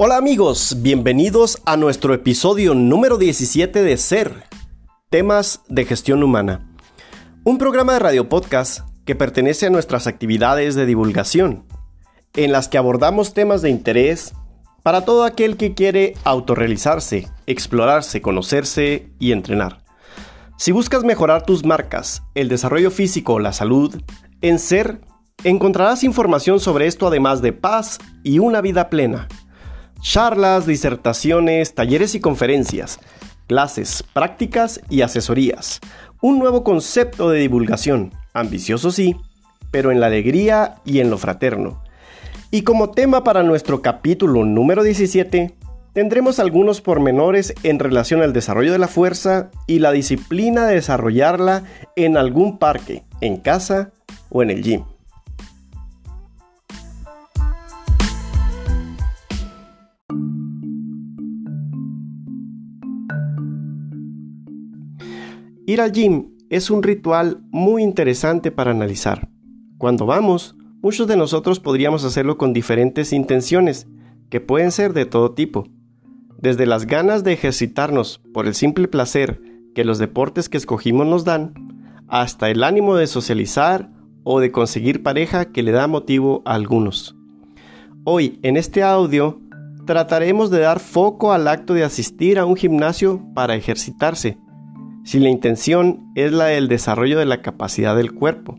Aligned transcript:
Hola 0.00 0.16
amigos, 0.16 0.76
bienvenidos 0.78 1.60
a 1.66 1.76
nuestro 1.76 2.14
episodio 2.14 2.72
número 2.76 3.18
17 3.18 3.82
de 3.82 3.96
Ser, 3.96 4.44
temas 5.10 5.62
de 5.68 5.84
gestión 5.86 6.22
humana. 6.22 6.72
Un 7.42 7.58
programa 7.58 7.94
de 7.94 7.98
radio 7.98 8.28
podcast 8.28 8.88
que 9.04 9.16
pertenece 9.16 9.66
a 9.66 9.70
nuestras 9.70 10.06
actividades 10.06 10.76
de 10.76 10.86
divulgación, 10.86 11.64
en 12.36 12.52
las 12.52 12.68
que 12.68 12.78
abordamos 12.78 13.34
temas 13.34 13.60
de 13.60 13.70
interés 13.70 14.34
para 14.84 15.04
todo 15.04 15.24
aquel 15.24 15.56
que 15.56 15.74
quiere 15.74 16.14
autorrealizarse, 16.22 17.26
explorarse, 17.46 18.22
conocerse 18.22 19.10
y 19.18 19.32
entrenar. 19.32 19.82
Si 20.58 20.70
buscas 20.70 21.02
mejorar 21.02 21.44
tus 21.44 21.64
marcas, 21.64 22.22
el 22.36 22.48
desarrollo 22.48 22.92
físico 22.92 23.32
o 23.32 23.38
la 23.40 23.52
salud, 23.52 24.00
en 24.42 24.60
Ser 24.60 25.00
encontrarás 25.42 26.04
información 26.04 26.60
sobre 26.60 26.86
esto 26.86 27.08
además 27.08 27.42
de 27.42 27.52
paz 27.52 27.98
y 28.22 28.38
una 28.38 28.60
vida 28.60 28.90
plena 28.90 29.26
charlas, 30.00 30.66
disertaciones, 30.66 31.74
talleres 31.74 32.14
y 32.14 32.20
conferencias, 32.20 33.00
clases, 33.46 34.04
prácticas 34.12 34.80
y 34.88 35.02
asesorías. 35.02 35.80
Un 36.20 36.38
nuevo 36.38 36.64
concepto 36.64 37.30
de 37.30 37.40
divulgación, 37.40 38.12
ambicioso 38.32 38.90
sí, 38.90 39.16
pero 39.70 39.90
en 39.90 40.00
la 40.00 40.06
alegría 40.06 40.76
y 40.84 41.00
en 41.00 41.10
lo 41.10 41.18
fraterno. 41.18 41.82
Y 42.50 42.62
como 42.62 42.90
tema 42.90 43.24
para 43.24 43.42
nuestro 43.42 43.82
capítulo 43.82 44.44
número 44.44 44.82
17, 44.82 45.54
tendremos 45.92 46.38
algunos 46.38 46.80
pormenores 46.80 47.54
en 47.62 47.78
relación 47.78 48.22
al 48.22 48.32
desarrollo 48.32 48.72
de 48.72 48.78
la 48.78 48.88
fuerza 48.88 49.50
y 49.66 49.80
la 49.80 49.92
disciplina 49.92 50.66
de 50.66 50.76
desarrollarla 50.76 51.64
en 51.96 52.16
algún 52.16 52.58
parque, 52.58 53.04
en 53.20 53.36
casa 53.36 53.90
o 54.30 54.42
en 54.42 54.50
el 54.50 54.62
gym. 54.62 54.84
Ir 65.68 65.82
al 65.82 65.92
gym 65.92 66.30
es 66.48 66.70
un 66.70 66.82
ritual 66.82 67.42
muy 67.50 67.82
interesante 67.82 68.50
para 68.50 68.70
analizar. 68.70 69.28
Cuando 69.76 70.06
vamos, 70.06 70.56
muchos 70.80 71.06
de 71.06 71.14
nosotros 71.18 71.60
podríamos 71.60 72.04
hacerlo 72.04 72.38
con 72.38 72.54
diferentes 72.54 73.12
intenciones, 73.12 73.86
que 74.30 74.40
pueden 74.40 74.72
ser 74.72 74.94
de 74.94 75.04
todo 75.04 75.32
tipo. 75.34 75.68
Desde 76.38 76.64
las 76.64 76.86
ganas 76.86 77.22
de 77.22 77.34
ejercitarnos 77.34 78.22
por 78.32 78.46
el 78.46 78.54
simple 78.54 78.88
placer 78.88 79.42
que 79.74 79.84
los 79.84 79.98
deportes 79.98 80.48
que 80.48 80.56
escogimos 80.56 81.06
nos 81.06 81.26
dan, 81.26 81.52
hasta 82.08 82.48
el 82.48 82.64
ánimo 82.64 82.96
de 82.96 83.06
socializar 83.06 83.90
o 84.24 84.40
de 84.40 84.50
conseguir 84.50 85.02
pareja 85.02 85.52
que 85.52 85.62
le 85.62 85.72
da 85.72 85.86
motivo 85.86 86.40
a 86.46 86.54
algunos. 86.54 87.14
Hoy, 88.04 88.40
en 88.42 88.56
este 88.56 88.82
audio, 88.82 89.42
trataremos 89.84 90.48
de 90.48 90.60
dar 90.60 90.80
foco 90.80 91.30
al 91.34 91.46
acto 91.46 91.74
de 91.74 91.84
asistir 91.84 92.38
a 92.38 92.46
un 92.46 92.56
gimnasio 92.56 93.22
para 93.34 93.54
ejercitarse, 93.54 94.38
si 95.04 95.18
la 95.18 95.28
intención 95.28 96.10
es 96.14 96.32
la 96.32 96.46
del 96.46 96.68
desarrollo 96.68 97.18
de 97.18 97.26
la 97.26 97.42
capacidad 97.42 97.96
del 97.96 98.12
cuerpo, 98.12 98.58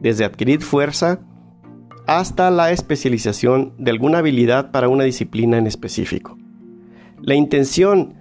desde 0.00 0.24
adquirir 0.24 0.62
fuerza 0.62 1.20
hasta 2.06 2.50
la 2.50 2.72
especialización 2.72 3.74
de 3.78 3.90
alguna 3.90 4.18
habilidad 4.18 4.70
para 4.70 4.88
una 4.88 5.04
disciplina 5.04 5.58
en 5.58 5.66
específico. 5.66 6.36
La 7.22 7.34
intención 7.34 8.14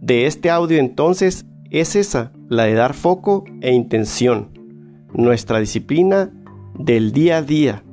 de 0.00 0.26
este 0.26 0.50
audio 0.50 0.78
entonces 0.78 1.46
es 1.70 1.96
esa, 1.96 2.32
la 2.48 2.64
de 2.64 2.74
dar 2.74 2.94
foco 2.94 3.44
e 3.60 3.72
intención, 3.72 4.50
nuestra 5.12 5.60
disciplina 5.60 6.32
del 6.78 7.12
día 7.12 7.38
a 7.38 7.42
día, 7.42 7.84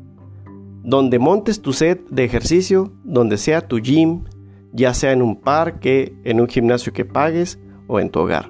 donde 0.84 1.20
montes 1.20 1.62
tu 1.62 1.74
set 1.74 2.02
de 2.10 2.24
ejercicio, 2.24 2.94
donde 3.04 3.38
sea 3.38 3.68
tu 3.68 3.80
gym, 3.80 4.24
ya 4.72 4.94
sea 4.94 5.12
en 5.12 5.22
un 5.22 5.40
parque, 5.40 6.16
en 6.24 6.42
un 6.42 6.48
gimnasio 6.48 6.94
que 6.94 7.06
pagues 7.06 7.60
o 7.88 8.00
en 8.00 8.10
tu 8.10 8.20
hogar. 8.20 8.50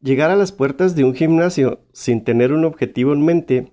Llegar 0.00 0.30
a 0.30 0.36
las 0.36 0.52
puertas 0.52 0.94
de 0.94 1.02
un 1.02 1.12
gimnasio 1.12 1.80
sin 1.92 2.22
tener 2.22 2.52
un 2.52 2.64
objetivo 2.64 3.12
en 3.12 3.24
mente 3.24 3.72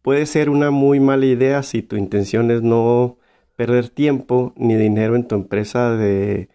puede 0.00 0.24
ser 0.24 0.48
una 0.48 0.70
muy 0.70 0.98
mala 0.98 1.26
idea 1.26 1.62
si 1.62 1.82
tu 1.82 1.96
intención 1.96 2.50
es 2.50 2.62
no 2.62 3.18
perder 3.54 3.90
tiempo 3.90 4.54
ni 4.56 4.76
dinero 4.76 5.14
en 5.14 5.28
tu 5.28 5.34
empresa 5.34 5.90
de 5.90 6.48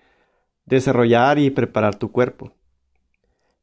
desarrollar 0.66 1.38
y 1.38 1.52
preparar 1.52 1.96
tu 1.96 2.12
cuerpo. 2.12 2.53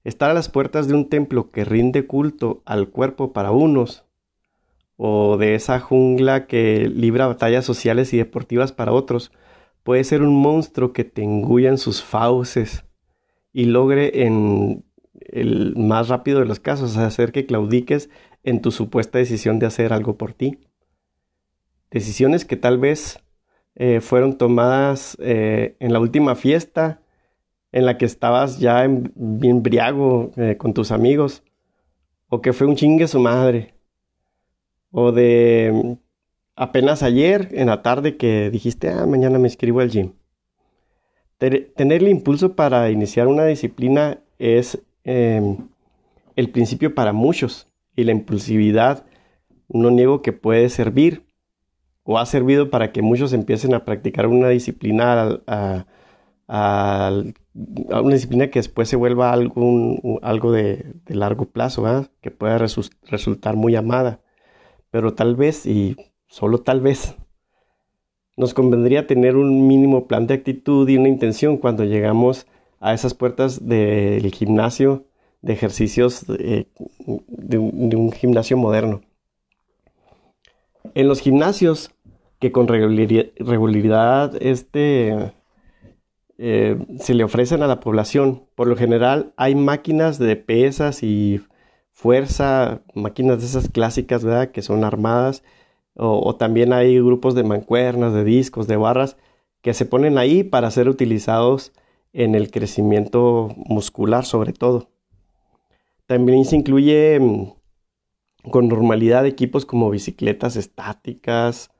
Estar 0.04 0.30
a 0.30 0.34
las 0.34 0.48
puertas 0.48 0.86
de 0.86 0.94
un 0.94 1.08
templo 1.08 1.50
que 1.50 1.64
rinde 1.64 2.06
culto 2.06 2.62
al 2.64 2.90
cuerpo 2.90 3.32
para 3.32 3.50
unos, 3.50 4.04
o 4.96 5.36
de 5.36 5.56
esa 5.56 5.80
jungla 5.80 6.46
que 6.46 6.88
libra 6.88 7.26
batallas 7.26 7.64
sociales 7.64 8.12
y 8.14 8.18
deportivas 8.18 8.70
para 8.70 8.92
otros, 8.92 9.32
puede 9.82 10.04
ser 10.04 10.22
un 10.22 10.36
monstruo 10.36 10.92
que 10.92 11.02
te 11.02 11.24
engulla 11.24 11.70
en 11.70 11.78
sus 11.78 12.04
fauces 12.04 12.84
y 13.52 13.64
logre 13.64 14.24
en 14.24 14.84
el 15.34 15.74
más 15.76 16.08
rápido 16.08 16.38
de 16.38 16.46
los 16.46 16.60
casos, 16.60 16.96
hacer 16.96 17.32
que 17.32 17.44
claudiques 17.44 18.08
en 18.44 18.62
tu 18.62 18.70
supuesta 18.70 19.18
decisión 19.18 19.58
de 19.58 19.66
hacer 19.66 19.92
algo 19.92 20.16
por 20.16 20.32
ti. 20.32 20.60
Decisiones 21.90 22.44
que 22.44 22.56
tal 22.56 22.78
vez 22.78 23.18
eh, 23.74 24.00
fueron 24.00 24.38
tomadas 24.38 25.16
eh, 25.20 25.76
en 25.80 25.92
la 25.92 25.98
última 25.98 26.36
fiesta 26.36 27.00
en 27.72 27.84
la 27.86 27.98
que 27.98 28.04
estabas 28.04 28.60
ya 28.60 28.84
en, 28.84 29.12
bien 29.16 29.64
briago 29.64 30.30
eh, 30.36 30.56
con 30.56 30.72
tus 30.72 30.92
amigos, 30.92 31.42
o 32.28 32.40
que 32.40 32.52
fue 32.52 32.68
un 32.68 32.76
chingue 32.76 33.08
su 33.08 33.18
madre, 33.18 33.74
o 34.92 35.10
de 35.10 35.98
apenas 36.54 37.02
ayer 37.02 37.48
en 37.50 37.66
la 37.66 37.82
tarde 37.82 38.16
que 38.16 38.50
dijiste, 38.50 38.90
ah, 38.90 39.06
mañana 39.06 39.40
me 39.40 39.48
inscribo 39.48 39.80
al 39.80 39.90
gym. 39.90 40.12
Tener 41.38 42.02
el 42.02 42.08
impulso 42.08 42.54
para 42.54 42.88
iniciar 42.90 43.26
una 43.26 43.44
disciplina 43.44 44.20
es 44.38 44.80
Em, 45.04 45.58
el 46.34 46.50
principio 46.50 46.94
para 46.94 47.12
muchos 47.12 47.68
y 47.94 48.04
la 48.04 48.12
impulsividad 48.12 49.04
no 49.68 49.90
niego 49.90 50.22
que 50.22 50.32
puede 50.32 50.68
servir 50.68 51.24
o 52.04 52.18
ha 52.18 52.26
servido 52.26 52.70
para 52.70 52.92
que 52.92 53.02
muchos 53.02 53.32
empiecen 53.32 53.74
a 53.74 53.84
practicar 53.84 54.26
una 54.26 54.48
disciplina 54.48 55.40
a, 55.46 55.86
una 57.54 58.12
disciplina 58.12 58.48
que 58.48 58.58
después 58.58 58.88
se 58.88 58.96
vuelva 58.96 59.32
algo, 59.32 60.52
de, 60.52 60.94
largo 61.06 61.46
plazo, 61.46 62.08
que 62.20 62.30
pueda 62.30 62.58
resultar 62.58 63.56
muy 63.56 63.76
amada. 63.76 64.20
Pero 64.90 65.14
tal 65.14 65.36
vez, 65.36 65.64
y 65.64 65.96
solo 66.26 66.58
tal 66.58 66.80
vez, 66.80 67.16
nos 68.36 68.52
convendría 68.52 69.06
tener 69.06 69.36
un 69.36 69.66
mínimo 69.66 70.06
plan 70.06 70.26
de 70.26 70.34
actitud 70.34 70.88
y 70.88 70.98
una 70.98 71.08
intención 71.08 71.56
cuando 71.56 71.84
llegamos 71.84 72.46
a 72.84 72.92
esas 72.92 73.14
puertas 73.14 73.66
del 73.66 74.30
gimnasio 74.30 75.06
de 75.40 75.54
ejercicios 75.54 76.26
de, 76.26 76.68
un, 77.58 78.12
gimnasio 78.12 78.58
moderno. 78.58 79.00
En 80.94 81.08
los 81.08 81.20
gimnasios 81.20 81.92
que 82.40 82.52
con 82.52 82.68
regularidad 82.68 84.36
este, 84.42 85.32
eh, 86.36 86.76
se 87.00 87.14
le 87.14 87.24
ofrecen 87.24 87.62
a 87.62 87.66
la 87.66 87.80
población, 87.80 88.44
por 88.54 88.66
lo 88.66 88.76
general 88.76 89.32
hay 89.38 89.54
máquinas 89.54 90.18
de 90.18 90.36
pesas 90.36 91.02
y 91.02 91.40
fuerza, 91.90 92.82
máquinas 92.92 93.38
de 93.38 93.46
esas 93.46 93.70
clásicas, 93.70 94.24
¿verdad? 94.24 94.50
Que 94.50 94.60
son 94.60 94.84
armadas, 94.84 95.42
o, 95.94 96.20
o 96.22 96.36
también 96.36 96.74
hay 96.74 96.98
grupos 96.98 97.34
de 97.34 97.44
mancuernas, 97.44 98.12
de 98.12 98.24
discos, 98.24 98.66
de 98.66 98.76
barras, 98.76 99.16
que 99.62 99.72
se 99.72 99.86
ponen 99.86 100.18
ahí 100.18 100.42
para 100.42 100.70
ser 100.70 100.90
utilizados 100.90 101.72
en 102.14 102.34
el 102.34 102.50
crecimiento 102.50 103.50
muscular 103.56 104.24
sobre 104.24 104.54
todo. 104.54 104.88
También 106.06 106.44
se 106.44 106.56
incluye 106.56 107.18
mm, 107.20 108.50
con 108.50 108.68
normalidad 108.68 109.26
equipos 109.26 109.66
como 109.66 109.90
bicicletas 109.90 110.56
estáticas, 110.56 111.70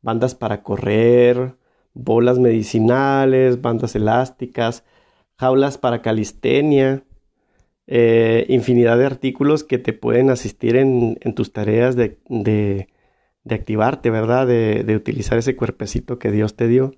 bandas 0.00 0.34
para 0.34 0.62
correr, 0.62 1.56
bolas 1.94 2.38
medicinales, 2.38 3.60
bandas 3.60 3.94
elásticas, 3.94 4.84
jaulas 5.36 5.78
para 5.78 6.00
calistenia, 6.00 7.04
eh, 7.86 8.46
infinidad 8.48 8.96
de 8.98 9.06
artículos 9.06 9.62
que 9.64 9.78
te 9.78 9.92
pueden 9.92 10.30
asistir 10.30 10.76
en, 10.76 11.18
tus 11.34 11.52
tareas 11.52 11.96
de, 11.96 12.88
activarte, 13.50 14.10
¿verdad? 14.10 14.46
de 14.46 14.96
utilizar 14.96 15.36
ese 15.38 15.56
cuerpecito 15.56 16.18
que 16.18 16.30
Dios 16.30 16.56
te 16.56 16.68
dio. 16.68 16.94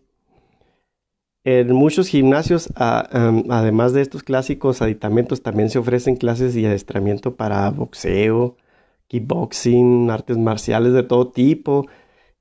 En 1.45 1.73
muchos 1.75 2.09
gimnasios, 2.09 2.71
además 2.77 3.93
de 3.93 4.01
estos 4.01 4.23
clásicos 4.23 4.81
aditamentos, 4.81 5.43
también 5.43 5.69
se 5.69 5.79
ofrecen 5.79 6.17
clases 6.17 6.55
de 6.55 6.67
adiestramiento 6.67 7.37
para 7.37 7.69
boxeo, 7.71 8.57
kickboxing, 9.09 10.11
artes 10.11 10.39
marciales 10.39 10.95
de 10.95 11.03
todo 11.03 11.31
tipo. 11.33 11.87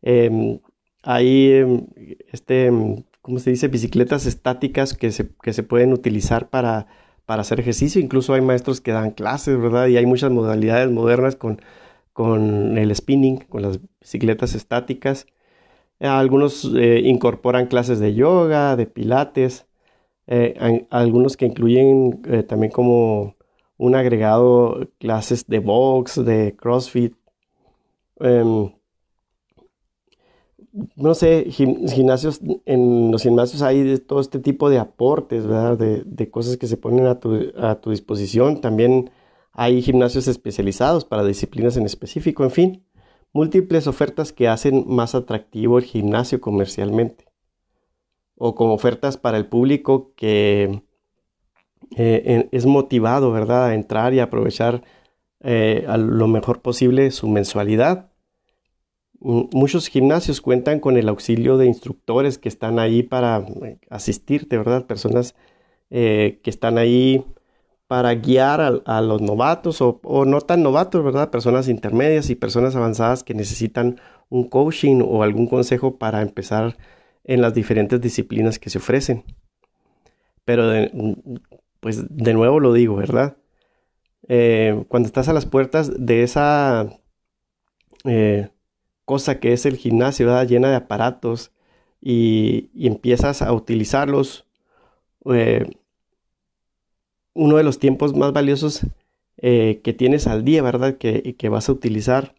Em, 0.01 0.59
hay, 1.03 1.51
em, 1.51 1.87
este, 2.31 2.67
em, 2.67 3.03
¿cómo 3.21 3.39
se 3.39 3.49
dice? 3.51 3.67
Bicicletas 3.67 4.25
estáticas 4.25 4.93
que 4.93 5.11
se, 5.11 5.29
que 5.41 5.53
se 5.53 5.63
pueden 5.63 5.93
utilizar 5.93 6.49
para, 6.49 6.87
para 7.25 7.41
hacer 7.41 7.59
ejercicio. 7.59 8.01
Incluso 8.01 8.33
hay 8.33 8.41
maestros 8.41 8.81
que 8.81 8.91
dan 8.91 9.11
clases, 9.11 9.59
¿verdad? 9.59 9.87
Y 9.87 9.97
hay 9.97 10.05
muchas 10.05 10.31
modalidades 10.31 10.89
modernas 10.91 11.35
con, 11.35 11.61
con 12.13 12.77
el 12.77 12.95
spinning, 12.95 13.37
con 13.49 13.61
las 13.63 13.79
bicicletas 14.01 14.55
estáticas. 14.55 15.25
Algunos 16.03 16.65
eh, 16.75 17.01
incorporan 17.05 17.67
clases 17.67 17.99
de 17.99 18.13
yoga, 18.13 18.75
de 18.75 18.85
pilates, 18.85 19.67
eh, 20.27 20.85
algunos 20.89 21.37
que 21.37 21.45
incluyen 21.45 22.21
eh, 22.27 22.43
también 22.43 22.71
como 22.71 23.35
un 23.77 23.95
agregado 23.95 24.89
clases 24.99 25.47
de 25.47 25.59
box, 25.59 26.23
de 26.23 26.55
CrossFit. 26.55 27.15
Em, 28.19 28.71
no 30.95 31.13
sé, 31.13 31.45
gimnasios, 31.51 32.41
en 32.65 33.11
los 33.11 33.21
gimnasios 33.21 33.61
hay 33.61 33.83
de 33.83 33.99
todo 33.99 34.19
este 34.21 34.39
tipo 34.39 34.69
de 34.69 34.79
aportes, 34.79 35.45
¿verdad? 35.45 35.77
De, 35.77 36.29
cosas 36.31 36.57
que 36.57 36.67
se 36.67 36.77
ponen 36.77 37.05
a 37.05 37.19
tu, 37.19 37.51
a 37.57 37.75
tu, 37.75 37.91
disposición. 37.91 38.59
También 38.59 39.11
hay 39.51 39.81
gimnasios 39.81 40.27
especializados 40.27 41.05
para 41.05 41.23
disciplinas 41.23 41.77
en 41.77 41.85
específico, 41.85 42.43
en 42.43 42.51
fin, 42.51 42.83
múltiples 43.33 43.87
ofertas 43.87 44.31
que 44.31 44.47
hacen 44.47 44.85
más 44.87 45.15
atractivo 45.15 45.79
el 45.79 45.83
gimnasio 45.83 46.39
comercialmente. 46.39 47.25
O 48.35 48.55
como 48.55 48.73
ofertas 48.73 49.17
para 49.17 49.37
el 49.37 49.47
público 49.47 50.13
que 50.15 50.83
eh, 51.97 52.47
es 52.51 52.65
motivado, 52.65 53.31
¿verdad?, 53.31 53.65
a 53.65 53.75
entrar 53.75 54.13
y 54.13 54.19
aprovechar 54.19 54.83
eh, 55.41 55.85
a 55.87 55.97
lo 55.97 56.27
mejor 56.27 56.61
posible 56.61 57.11
su 57.11 57.27
mensualidad 57.27 58.09
muchos 59.25 59.87
gimnasios 59.87 60.41
cuentan 60.41 60.81
con 60.81 60.97
el 60.97 61.07
auxilio 61.07 61.57
de 61.57 61.65
instructores 61.65 62.37
que 62.37 62.49
están 62.49 62.77
ahí 62.77 63.03
para 63.03 63.37
eh, 63.63 63.77
asistirte, 63.89 64.57
¿verdad? 64.57 64.85
Personas 64.85 65.33
que 65.89 66.41
están 66.43 66.77
ahí 66.77 67.23
para 67.93 68.15
guiar 68.15 68.81
a, 68.87 69.01
los 69.01 69.21
novatos 69.21 69.79
o, 69.79 70.25
no 70.25 70.41
tan 70.41 70.63
novatos, 70.63 71.03
¿verdad? 71.03 71.29
Personas 71.29 71.67
intermedias 71.67 72.31
y 72.31 72.35
personas 72.35 72.75
avanzadas 72.75 73.23
que 73.23 73.35
necesitan 73.35 74.01
un 74.29 74.49
coaching 74.49 75.03
o 75.05 75.21
algún 75.21 75.45
consejo 75.45 75.99
para 75.99 76.23
empezar 76.23 76.75
en 77.23 77.39
las 77.43 77.53
diferentes 77.53 78.01
disciplinas 78.01 78.57
que 78.57 78.71
se 78.71 78.79
ofrecen. 78.79 79.25
Pero, 80.43 80.63
pues 81.81 82.03
de 82.09 82.33
nuevo 82.33 82.59
lo 82.59 82.73
digo, 82.73 82.95
¿verdad? 82.95 83.37
Eh, 84.27 84.85
cuando 84.87 85.05
estás 85.05 85.29
a 85.29 85.33
las 85.33 85.45
puertas 85.45 85.91
de 86.03 86.23
esa 86.23 86.89
cosa 89.05 89.39
que 89.39 89.53
es 89.53 89.67
el 89.67 89.77
gimnasio, 89.77 90.25
¿verdad? 90.25 90.47
llena 90.47 90.71
de 90.71 90.77
aparatos 90.77 91.51
y, 92.01 92.71
empiezas 92.73 93.43
a 93.43 93.53
utilizarlos. 93.53 94.47
Eh, 95.31 95.69
uno 97.33 97.57
de 97.57 97.63
los 97.63 97.79
tiempos 97.79 98.15
más 98.15 98.33
valiosos 98.33 98.85
eh, 99.37 99.81
que 99.83 99.93
tienes 99.93 100.27
al 100.27 100.43
día, 100.45 100.61
¿verdad? 100.61 100.97
Que, 100.97 101.35
que 101.35 101.49
vas 101.49 101.69
a 101.69 101.71
utilizar 101.71 102.35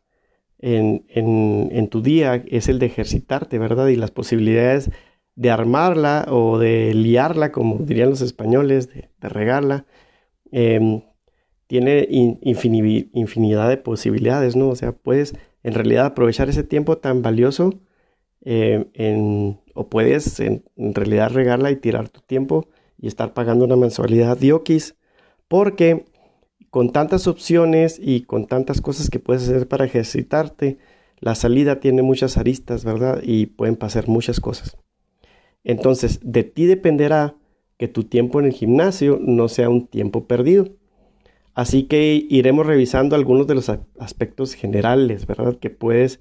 en, 0.59 1.05
en, 1.09 1.89
tu 1.89 2.01
día 2.01 2.43
es 2.47 2.69
el 2.69 2.79
de 2.79 2.87
ejercitarte, 2.87 3.59
¿verdad? 3.59 3.89
Y 3.89 3.97
las 3.97 4.11
posibilidades 4.11 4.91
de 5.37 5.51
armarla 5.51 6.27
o 6.31 6.59
de 6.59 6.95
liarla, 6.95 7.53
como 7.53 7.79
dirían 7.79 8.11
los 8.11 8.23
españoles, 8.23 8.89
de, 8.89 9.29
regarla, 9.29 9.85
em, 10.53 11.03
tiene 11.67 12.07
infinidad 12.11 13.69
de 13.69 13.77
posibilidades, 13.77 14.57
¿no? 14.57 14.69
O 14.69 14.77
sea, 14.77 14.93
puedes 14.93 15.35
en 15.63 15.75
realidad 15.75 16.07
aprovechar 16.07 16.49
ese 16.49 16.63
tiempo 16.63 16.99
tan 16.99 17.23
valioso 17.23 17.81
eh, 18.45 18.87
o 19.75 19.89
puedes 19.89 20.41
en, 20.41 20.65
realidad 20.77 21.31
regarla 21.31 21.71
y 21.71 21.77
tirar 21.77 22.09
tu 22.09 22.21
tiempo 22.21 22.69
y 23.05 23.07
estar 23.07 23.35
pagando 23.35 23.67
una 23.67 23.77
mensualidad 23.77 24.39
diokis 24.39 24.97
porque 25.47 26.07
con 26.71 26.91
tantas 26.91 27.27
opciones 27.27 28.01
y 28.03 28.23
con 28.23 28.47
tantas 28.47 28.81
cosas 28.81 29.11
que 29.11 29.19
puedes 29.19 29.43
hacer 29.43 29.69
para 29.69 29.85
ejercitarte, 29.85 30.79
la 31.21 31.35
salida 31.35 31.81
tiene 31.81 32.01
muchas 32.01 32.39
aristas, 32.39 32.83
¿verdad? 32.83 33.21
Y 33.23 33.45
pueden 33.45 33.77
pasar 33.77 34.09
muchas 34.09 34.41
cosas. 34.41 34.79
Entonces, 35.65 36.19
de 36.23 36.45
ti 36.45 36.65
dependerá 36.65 37.37
que 37.77 37.89
tu 37.89 38.05
tiempo 38.05 38.41
en 38.41 38.47
el 38.47 38.53
gimnasio 38.55 39.19
no 39.21 39.49
sea 39.49 39.69
un 39.69 39.87
tiempo 39.87 40.27
perdido. 40.27 40.71
Así 41.53 41.83
que 41.83 42.27
iremos 42.31 42.65
revisando 42.65 43.17
algunos 43.17 43.47
de 43.47 43.55
los 43.55 43.69
aspectos 43.99 44.55
generales, 44.55 45.27
¿verdad? 45.27 45.59
Que 45.59 45.69
puedes 45.69 46.21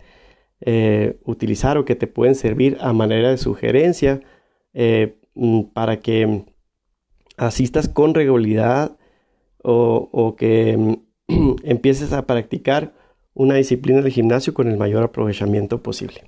eh, 0.59 1.17
utilizar 1.23 1.77
o 1.77 1.85
que 1.85 1.95
te 1.95 2.07
pueden 2.07 2.35
servir 2.35 2.77
a 2.81 2.91
manera 2.91 3.29
de 3.29 3.37
sugerencia 3.37 4.19
eh, 4.73 5.15
mm, 5.33 5.61
para 5.73 6.01
que 6.01 6.43
asistas 7.37 7.87
con 7.87 8.13
regularidad 8.13 8.97
o, 9.63 10.35
que 10.37 10.77
mm, 10.77 11.55
empieces 11.63 12.13
a 12.13 12.25
practicar 12.25 12.93
una 13.33 13.55
disciplina 13.55 14.01
de 14.01 14.11
gimnasio 14.11 14.53
con 14.53 14.69
el 14.69 14.77
mayor 14.77 15.03
aprovechamiento 15.03 15.81
posible. 15.81 16.23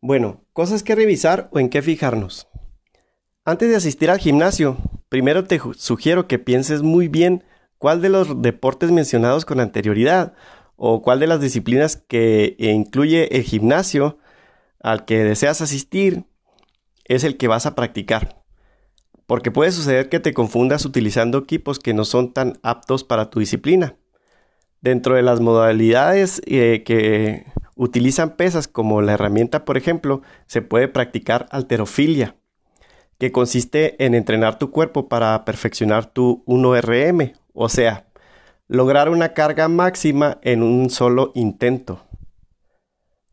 Bueno, 0.00 0.44
cosas 0.52 0.82
que 0.82 0.94
revisar 0.94 1.48
o 1.52 1.58
en 1.58 1.68
qué 1.68 1.82
fijarnos. 1.82 2.48
Antes 3.44 3.68
de 3.68 3.76
asistir 3.76 4.10
al 4.10 4.18
gimnasio, 4.18 4.76
primero 5.08 5.44
te 5.44 5.60
sugiero 5.76 6.28
que 6.28 6.38
pienses 6.38 6.82
muy 6.82 7.08
bien 7.08 7.44
cuál 7.78 8.02
de 8.02 8.08
los 8.08 8.40
deportes 8.42 8.90
mencionados 8.90 9.44
con 9.44 9.60
anterioridad 9.60 10.34
o 10.76 11.02
cuál 11.02 11.20
de 11.20 11.26
las 11.26 11.40
disciplinas 11.40 11.96
que 11.96 12.56
incluye 12.58 13.36
el 13.36 13.42
gimnasio 13.42 14.18
al 14.80 15.04
que 15.04 15.24
deseas 15.24 15.60
asistir 15.60 16.24
es 17.08 17.24
el 17.24 17.36
que 17.36 17.48
vas 17.48 17.66
a 17.66 17.74
practicar. 17.74 18.42
Porque 19.26 19.50
puede 19.50 19.72
suceder 19.72 20.08
que 20.08 20.20
te 20.20 20.34
confundas 20.34 20.84
utilizando 20.84 21.38
equipos 21.38 21.78
que 21.78 21.94
no 21.94 22.04
son 22.04 22.32
tan 22.32 22.58
aptos 22.62 23.04
para 23.04 23.30
tu 23.30 23.40
disciplina. 23.40 23.96
Dentro 24.80 25.16
de 25.16 25.22
las 25.22 25.40
modalidades 25.40 26.40
eh, 26.46 26.82
que 26.84 27.46
utilizan 27.74 28.36
pesas 28.36 28.68
como 28.68 29.02
la 29.02 29.14
herramienta, 29.14 29.64
por 29.64 29.76
ejemplo, 29.76 30.22
se 30.46 30.62
puede 30.62 30.88
practicar 30.88 31.46
alterofilia 31.50 32.36
que 33.18 33.32
consiste 33.32 34.02
en 34.04 34.14
entrenar 34.14 34.58
tu 34.58 34.70
cuerpo 34.70 35.08
para 35.08 35.44
perfeccionar 35.44 36.06
tu 36.06 36.44
1RM, 36.46 37.34
o 37.54 37.68
sea, 37.68 38.06
lograr 38.68 39.08
una 39.08 39.32
carga 39.32 39.68
máxima 39.68 40.38
en 40.42 40.62
un 40.62 40.90
solo 40.90 41.32
intento. 41.34 42.05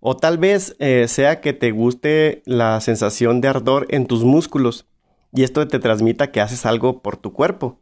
O 0.06 0.18
tal 0.18 0.38
vez 0.38 0.76
eh, 0.80 1.08
sea 1.08 1.40
que 1.40 1.54
te 1.54 1.72
guste 1.72 2.44
la 2.46 2.82
sensación 2.82 3.40
de 3.40 3.48
ardor 3.48 3.86
en 3.88 4.06
tus 4.06 4.26
músculos 4.26 4.86
y 5.32 5.44
esto 5.44 5.66
te 5.66 5.80
transmita 5.80 6.30
que 6.30 6.42
haces 6.42 6.66
algo 6.66 7.02
por 7.02 7.16
tu 7.16 7.32
cuerpo, 7.32 7.80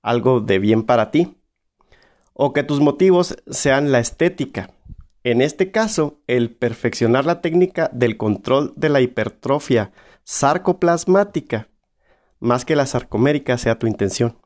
algo 0.00 0.38
de 0.38 0.60
bien 0.60 0.84
para 0.84 1.10
ti. 1.10 1.38
O 2.34 2.52
que 2.52 2.62
tus 2.62 2.78
motivos 2.78 3.34
sean 3.50 3.90
la 3.90 3.98
estética. 3.98 4.70
En 5.24 5.42
este 5.42 5.72
caso, 5.72 6.20
el 6.28 6.54
perfeccionar 6.54 7.24
la 7.24 7.40
técnica 7.40 7.90
del 7.92 8.16
control 8.16 8.72
de 8.76 8.88
la 8.88 9.00
hipertrofia 9.00 9.90
sarcoplasmática, 10.22 11.66
más 12.38 12.64
que 12.64 12.76
la 12.76 12.86
sarcomérica 12.86 13.58
sea 13.58 13.76
tu 13.76 13.88
intención. 13.88 14.38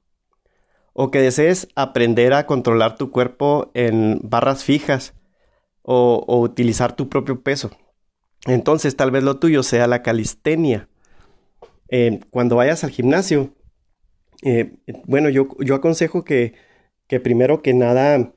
O 0.94 1.10
que 1.10 1.20
desees 1.20 1.68
aprender 1.74 2.32
a 2.32 2.46
controlar 2.46 2.96
tu 2.96 3.10
cuerpo 3.10 3.70
en 3.74 4.20
barras 4.22 4.64
fijas 4.64 5.12
o, 5.92 6.40
utilizar 6.40 6.94
tu 6.94 7.08
propio 7.08 7.42
peso. 7.42 7.70
Entonces 8.46 8.96
tal 8.96 9.10
vez 9.10 9.22
lo 9.22 9.38
tuyo 9.38 9.62
sea 9.62 9.86
la 9.86 10.02
calistenia. 10.02 10.88
Eh, 11.88 12.20
cuando 12.30 12.56
vayas 12.56 12.84
al 12.84 12.90
gimnasio, 12.90 13.54
eh, 14.42 14.72
bueno, 15.04 15.28
yo, 15.28 15.48
yo 15.60 15.74
aconsejo 15.74 16.24
que, 16.24 16.54
que, 17.06 17.20
primero 17.20 17.62
que 17.62 17.74
nada 17.74 18.32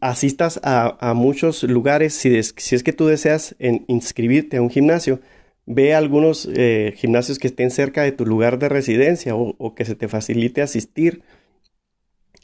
asistas 0.00 0.60
a, 0.62 1.14
muchos 1.14 1.62
lugares. 1.62 2.14
Si 2.14 2.36
es, 2.36 2.54
si 2.56 2.74
es, 2.74 2.82
que 2.82 2.92
tú 2.92 3.06
deseas 3.06 3.54
inscribirte 3.58 4.56
a 4.56 4.62
un 4.62 4.70
gimnasio, 4.70 5.20
Ve 5.66 5.94
algunos 5.94 6.46
eh, 6.54 6.92
gimnasios 6.96 7.38
que 7.38 7.46
estén 7.46 7.70
cerca 7.70 8.02
de 8.02 8.12
tu 8.12 8.26
lugar 8.26 8.58
de 8.58 8.68
residencia 8.68 9.34
o, 9.34 9.74
que 9.74 9.86
se 9.86 9.94
te 9.94 10.08
facilite 10.08 10.60
asistir. 10.60 11.22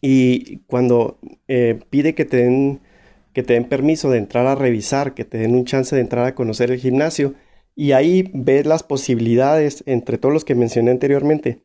Y 0.01 0.61
cuando 0.61 1.19
eh, 1.47 1.81
pide 1.91 2.15
que 2.15 2.25
te, 2.25 2.39
den, 2.39 2.81
que 3.33 3.43
te 3.43 3.55
den 3.55 3.65
permiso 3.65 4.11
de 4.11 4.19
entrar 4.19 4.47
a 4.47 4.55
revisar, 4.55 5.15
que 5.15 5.25
te 5.25 5.39
den 5.39 5.55
un 5.55 5.65
chance 5.65 5.95
de 5.95 6.03
entrar 6.03 6.27
a 6.27 6.35
conocer 6.35 6.71
el 6.71 6.79
gimnasio, 6.79 7.35
y 7.75 7.93
ahí 7.93 8.31
ves 8.35 8.67
las 8.67 8.83
posibilidades 8.83 9.83
entre 9.87 10.19
todos 10.19 10.33
los 10.33 10.45
que 10.45 10.55
mencioné 10.55 10.91
anteriormente. 10.91 11.63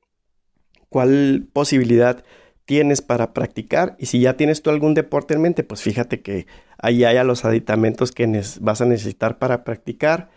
¿Cuál 0.90 1.48
posibilidad 1.52 2.24
tienes 2.66 3.02
para 3.02 3.34
practicar? 3.34 3.96
Y 4.00 4.06
si 4.06 4.22
ya 4.22 4.38
tienes 4.38 4.62
tú 4.62 4.70
algún 4.70 4.94
deporte 4.94 5.34
en 5.34 5.42
mente, 5.42 5.64
pues 5.64 5.82
fíjate 5.82 6.22
que 6.22 6.48
ahí 6.78 7.04
haya 7.04 7.24
los 7.24 7.46
aditamentos 7.46 8.12
que 8.12 8.42
vas 8.62 8.82
a 8.82 8.86
necesitar 8.86 9.40
para 9.40 9.64
practicar 9.64 10.30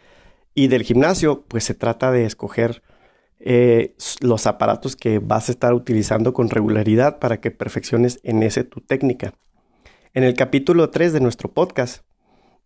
y 0.55 0.69
del 0.69 0.83
gimnasio, 0.83 1.45
pues 1.47 1.65
se 1.65 1.75
trata 1.75 2.11
de 2.11 2.25
escoger 2.25 2.83
eh, 3.39 3.95
los 4.21 4.49
aparatos 4.49 4.97
que 4.97 5.21
vas 5.21 5.49
a 5.49 5.53
estar 5.53 5.73
utilizando 5.73 6.33
con 6.33 6.51
regularidad 6.51 7.21
para 7.21 7.41
que 7.41 7.53
perfecciones 7.53 8.19
en 8.25 8.43
ese 8.43 8.65
tu 8.65 8.81
técnica. 8.81 9.35
En 10.15 10.25
el 10.25 10.35
capítulo 10.35 10.89
3 10.89 11.13
de 11.13 11.21
nuestro 11.21 11.53
podcast, 11.53 12.03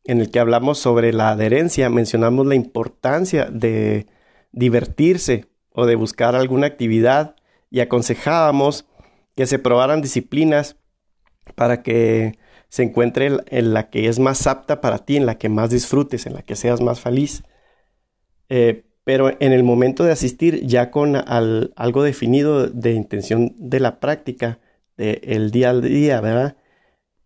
en 0.04 0.20
el 0.20 0.30
que 0.30 0.38
hablamos 0.38 0.78
sobre 0.78 1.12
la 1.12 1.30
adherencia, 1.30 1.90
mencionamos 1.90 2.46
la 2.46 2.54
importancia 2.54 3.46
de 3.46 4.06
divertirse 4.52 5.46
o 5.70 5.86
de 5.86 5.96
buscar 5.96 6.36
alguna 6.36 6.68
actividad 6.68 7.34
y 7.68 7.80
aconsejábamos 7.80 8.86
que 9.34 9.46
se 9.46 9.58
probaran 9.58 10.02
disciplinas 10.02 10.76
para 11.56 11.82
que 11.82 12.38
se 12.68 12.84
encuentre 12.84 13.30
en 13.46 13.74
la 13.74 13.90
que 13.90 14.08
es 14.08 14.20
más 14.20 14.46
apta 14.46 14.80
para 14.80 14.98
ti, 14.98 15.16
en 15.16 15.26
la 15.26 15.36
que 15.36 15.48
más 15.48 15.70
disfrutes, 15.70 16.26
en 16.26 16.34
la 16.34 16.42
que 16.42 16.54
seas 16.54 16.80
más 16.80 17.00
feliz. 17.00 17.42
Eh, 18.48 18.84
pero 19.02 19.30
en 19.40 19.52
el 19.52 19.64
momento 19.64 20.04
de 20.04 20.12
asistir 20.12 20.64
ya 20.64 20.92
con 20.92 21.16
algo 21.16 22.02
definido 22.04 22.68
de 22.68 22.92
intención 22.92 23.52
de 23.58 23.80
la 23.80 23.98
práctica, 23.98 24.60
del 24.96 25.50
día 25.50 25.70
al 25.70 25.82
día, 25.82 26.20
¿verdad? 26.20 26.56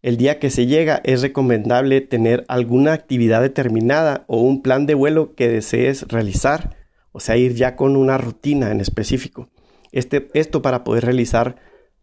El 0.07 0.19
día 0.19 0.39
que 0.39 0.51
se 0.51 0.67
llega 0.67 1.01
es 1.03 1.23
recomendable 1.23 2.01
tener 2.01 2.45
alguna 2.47 2.93
actividad 2.93 3.43
determinada 3.43 4.23
o 4.29 4.41
un 4.41 4.63
plan 4.63 4.87
de 4.87 4.95
vuelo 4.95 5.35
que 5.35 5.49
desees 5.49 6.03
realizar, 6.07 6.77
o 7.11 7.19
sea, 7.19 7.37
ir 7.37 7.55
ya 7.55 7.75
con 7.75 7.97
una 7.97 8.17
rutina 8.17 8.71
en 8.71 8.81
específico. 8.81 9.49
Este, 9.91 10.29
esto 10.35 10.63
para 10.63 10.85
poder 10.85 11.07
realizar 11.07 11.57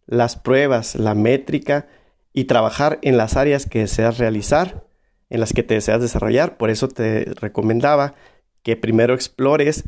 las 0.05 0.35
pruebas, 0.35 0.95
la 0.95 1.15
métrica 1.15 1.87
y 2.33 2.43
trabajar 2.43 2.99
en 3.03 3.15
las 3.15 3.37
áreas 3.37 3.67
que 3.67 3.79
deseas 3.79 4.17
realizar, 4.17 4.85
en 5.29 5.39
las 5.39 5.53
que 5.53 5.63
te 5.63 5.75
deseas 5.75 6.01
desarrollar. 6.01 6.57
Por 6.57 6.71
eso 6.71 6.89
te 6.89 7.23
recomendaba 7.39 8.15
que 8.63 8.75
primero 8.75 9.13
explores 9.13 9.85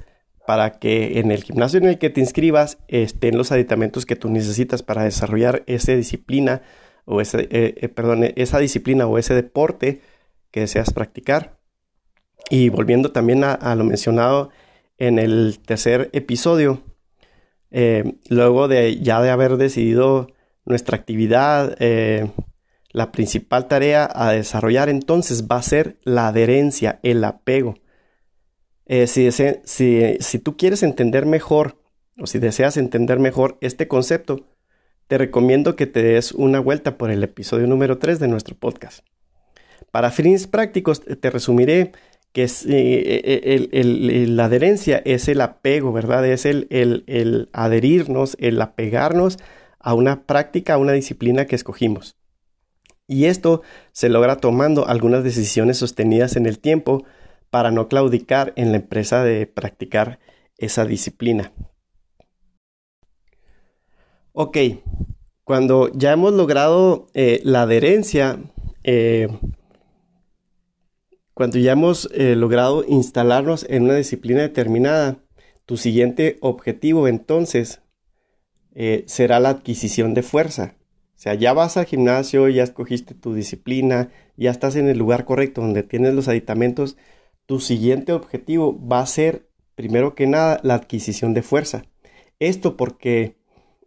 para 0.48 0.80
que 0.80 1.20
en 1.20 1.32
el 1.32 1.44
gimnasio 1.44 1.80
en 1.80 1.88
el 1.88 1.98
que 1.98 2.12
te 2.12 2.22
inscribas 2.22 2.78
estén 2.88 3.38
los 3.38 3.52
aditamentos 3.52 4.06
que 4.06 4.16
tú 4.16 4.30
necesitas 4.30 4.84
para 4.84 5.04
desarrollar 5.04 5.64
esa 5.68 5.92
disciplina 5.92 6.62
o 7.06 7.22
eh, 7.22 7.28
eh, 7.50 7.90
perdón, 7.90 8.26
esa 8.36 8.60
disciplina 8.60 9.08
o 9.08 9.18
ese 9.18 9.34
deporte 9.34 10.02
que 10.52 10.62
deseas 10.62 10.94
practicar. 10.94 11.58
Y 12.50 12.70
volviendo 12.70 13.12
también 13.12 13.44
a, 13.44 13.76
lo 13.76 13.84
mencionado 13.84 14.50
en 14.98 15.20
el 15.20 15.60
tercer 15.66 16.10
episodio, 16.14 16.82
eh, 17.72 18.16
luego 18.30 18.68
de 18.68 19.00
ya 19.02 19.22
de 19.22 19.32
haber 19.32 19.58
decidido 19.58 20.28
nuestra 20.66 20.98
actividad, 20.98 21.76
la 22.96 23.12
principal 23.12 23.68
tarea 23.68 24.10
a 24.14 24.32
desarrollar 24.32 24.88
entonces 24.88 25.48
va 25.48 25.58
a 25.58 25.62
ser 25.62 25.98
la 26.04 26.28
adherencia, 26.30 27.00
el 27.04 27.24
apego. 27.26 27.76
Eh, 28.86 29.08
si, 29.08 29.30
si, 29.32 30.40
tú 30.40 30.56
quieres 30.58 30.84
entender 30.84 31.26
mejor 31.26 31.82
o 32.20 32.28
si 32.28 32.40
deseas 32.40 32.78
entender 32.78 33.20
mejor 33.20 33.58
este 33.62 33.88
concepto, 33.88 34.46
te 35.08 35.18
recomiendo 35.18 35.76
que 35.76 35.86
te 35.86 36.04
des 36.04 36.32
una 36.32 36.60
vuelta 36.60 36.98
por 36.98 37.12
el 37.12 37.24
episodio 37.24 37.68
número 37.68 37.98
3 37.98 38.20
de 38.20 38.28
nuestro 38.28 38.56
podcast. 38.56 39.06
Para 39.92 40.12
fines 40.12 40.48
prácticos, 40.48 41.02
te 41.02 41.30
resumiré 41.30 41.92
que 42.34 42.44
eh, 42.44 43.70
eh, 43.72 44.26
la 44.28 44.46
adherencia 44.46 45.02
es 45.06 45.28
el 45.28 45.42
apego, 45.42 45.94
¿verdad? 45.94 46.26
Es 46.26 46.46
el 46.46 47.50
adherirnos, 47.54 48.36
el 48.40 48.62
apegarnos 48.62 49.38
a 49.80 49.94
una 49.94 50.24
práctica, 50.24 50.74
a 50.74 50.78
una 50.78 50.92
disciplina 50.92 51.46
que 51.46 51.56
escogimos. 51.56 52.18
Y 53.08 53.26
esto 53.26 53.62
se 53.92 54.10
logra 54.10 54.38
tomando 54.38 54.88
algunas 54.88 55.24
decisiones 55.24 55.78
sostenidas 55.78 56.36
en 56.36 56.48
el 56.48 56.60
tiempo 56.60 57.06
para 57.52 57.72
no 57.72 57.88
claudicar 57.88 58.52
en 58.56 58.72
la 58.72 58.78
empresa 58.78 59.24
de 59.24 59.46
practicar 59.46 60.20
esa 60.58 60.86
disciplina. 60.86 61.54
Ok, 64.38 64.58
cuando 65.46 65.90
ya 65.94 66.12
hemos 66.12 66.34
logrado 66.34 67.08
eh, 67.14 67.40
la 67.46 67.62
adherencia, 67.62 68.38
eh, 68.84 69.30
cuando 71.34 71.58
ya 71.58 71.72
hemos 71.72 72.10
eh, 72.14 72.36
logrado 72.36 72.84
instalarnos 72.86 73.66
en 73.70 73.84
una 73.84 73.96
disciplina 73.96 74.42
determinada, 74.42 75.20
tu 75.66 75.78
siguiente 75.78 76.38
objetivo 76.42 77.08
entonces 77.08 77.82
será 79.06 79.40
la 79.40 79.52
adquisición 79.52 80.14
de 80.14 80.22
fuerza. 80.22 80.76
O 81.16 81.18
sea, 81.18 81.34
ya 81.36 81.54
vas 81.54 81.78
al 81.78 81.86
gimnasio, 81.86 82.50
ya 82.50 82.64
escogiste 82.64 83.16
tu 83.16 83.34
disciplina, 83.34 84.12
ya 84.36 84.52
estás 84.52 84.76
en 84.76 84.90
el 84.90 84.98
lugar 84.98 85.24
correcto 85.24 85.62
donde 85.62 85.82
tienes 85.82 86.14
los 86.14 86.28
aditamentos 86.28 86.98
tu 87.46 87.62
siguiente 87.62 88.12
objetivo 88.12 88.78
va 88.86 89.00
a 89.00 89.06
ser, 89.06 89.48
primero 89.76 90.14
que 90.14 90.28
nada, 90.28 90.60
la 90.62 90.74
adquisición 90.74 91.34
de 91.34 91.42
fuerza. 91.42 91.84
Esto 92.40 92.76
porque 92.76 93.38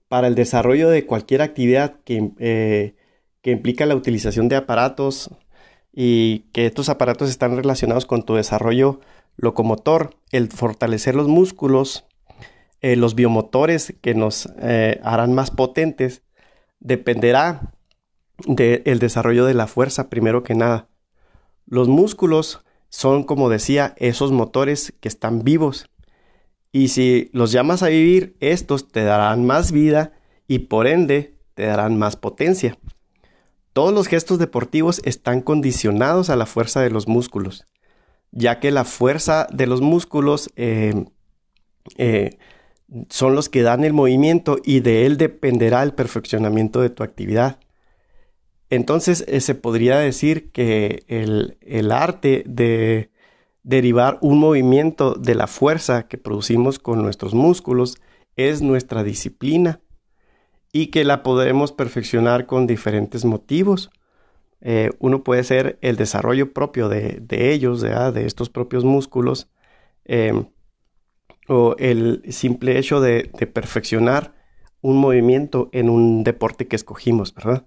para 0.09 0.27
el 0.27 0.35
desarrollo 0.35 0.89
de 0.89 1.07
cualquier 1.07 1.43
actividad 1.43 1.97
que, 2.05 2.31
eh, 2.39 2.95
que 3.43 3.51
implica 3.51 3.87
la 3.87 3.95
utilización 3.95 4.49
de 4.49 4.57
aparatos 4.57 5.31
y 5.93 6.41
que 6.53 6.67
estos 6.67 6.89
aparatos 6.89 7.31
están 7.31 7.57
relacionados 7.57 8.07
con 8.07 8.23
tu 8.25 8.35
desarrollo 8.35 9.01
locomotor, 9.37 10.17
el 10.31 10.49
fortalecer 10.49 11.15
los 11.15 11.29
músculos, 11.29 12.05
eh, 12.81 12.97
los 12.97 13.15
biomotores 13.15 13.95
que 14.01 14.15
nos 14.15 14.49
eh, 14.61 15.01
harán 15.03 15.35
más 15.35 15.51
potentes, 15.51 16.23
dependerá 16.81 17.73
del 18.47 18.99
desarrollo 19.01 19.45
de 19.47 19.55
la 19.55 19.67
fuerza 19.67 20.09
primero 20.09 20.43
que 20.43 20.55
nada. 20.55 20.89
Los 21.67 21.89
músculos 21.89 22.65
son, 22.89 23.25
como 23.25 23.49
decía, 23.49 23.95
esos 23.97 24.33
motores 24.33 24.95
que 25.01 25.09
están 25.09 25.43
vivos. 25.43 25.91
Y 26.73 26.89
si 26.89 27.31
los 27.33 27.53
llamas 27.53 27.83
a 27.83 27.89
vivir, 27.89 28.37
estos 28.41 28.89
te 28.89 29.05
darán 29.05 29.47
más 29.47 29.73
vida 29.73 30.13
y 30.47 30.61
por 30.61 30.87
ende 30.87 31.35
te 31.55 31.67
darán 31.67 31.99
más 31.99 32.17
potencia. 32.17 32.79
Todos 33.73 33.93
los 33.93 34.09
gestos 34.09 34.39
deportivos 34.39 35.01
están 35.05 35.41
condicionados 35.41 36.31
a 36.31 36.37
la 36.37 36.47
fuerza 36.47 36.81
de 36.81 36.91
los 36.91 37.07
músculos, 37.07 37.65
ya 38.33 38.61
que 38.61 38.71
la 38.71 38.85
fuerza 38.85 39.47
de 39.53 39.67
los 39.67 39.81
músculos 39.81 40.51
eh, 40.57 41.05
eh, 41.97 42.39
son 43.09 43.35
los 43.35 43.49
que 43.49 43.63
dan 43.63 43.85
el 43.85 43.93
movimiento 43.93 44.59
y 44.65 44.81
de 44.81 45.07
él 45.07 45.17
dependerá 45.17 45.83
el 45.83 45.95
perfeccionamiento 45.95 46.81
de 46.81 46.91
tu 46.91 47.03
actividad. 47.03 47.59
Entonces 48.71 49.25
eh, 49.29 49.41
se 49.41 49.55
podría 49.55 49.99
decir 49.99 50.51
que 50.53 51.05
el, 51.09 51.93
arte 51.93 52.45
de 52.47 53.11
derivar 53.69 54.17
un 54.23 54.39
movimiento 54.39 55.13
de 55.13 55.35
la 55.35 55.47
fuerza 55.47 56.09
que 56.09 56.17
producimos 56.17 56.79
con 56.79 57.03
nuestros 57.03 57.35
músculos 57.35 57.99
es 58.35 58.63
nuestra 58.63 59.05
disciplina 59.05 59.83
y 60.73 60.87
que 60.87 61.05
la 61.05 61.23
podemos 61.23 61.73
perfeccionar 61.73 62.47
con 62.47 62.67
diferentes 62.67 63.27
motivos. 63.27 63.91
Eh, 64.63 64.89
uno 65.01 65.23
puede 65.23 65.45
ser 65.45 65.79
el 65.83 65.97
desarrollo 65.97 66.55
propio 66.55 66.89
de, 66.89 67.21
ellos, 67.31 67.83
de, 67.83 68.25
estos 68.25 68.49
propios 68.49 68.87
músculos, 68.87 69.51
em, 70.07 70.47
o 71.47 71.77
el 71.79 72.23
simple 72.31 72.79
hecho 72.79 73.03
de, 73.03 73.31
perfeccionar 73.53 74.35
un 74.81 74.97
movimiento 74.97 75.69
en 75.73 75.91
un 75.91 76.25
deporte 76.25 76.69
que 76.69 76.77
escogimos, 76.77 77.35
¿verdad? 77.35 77.67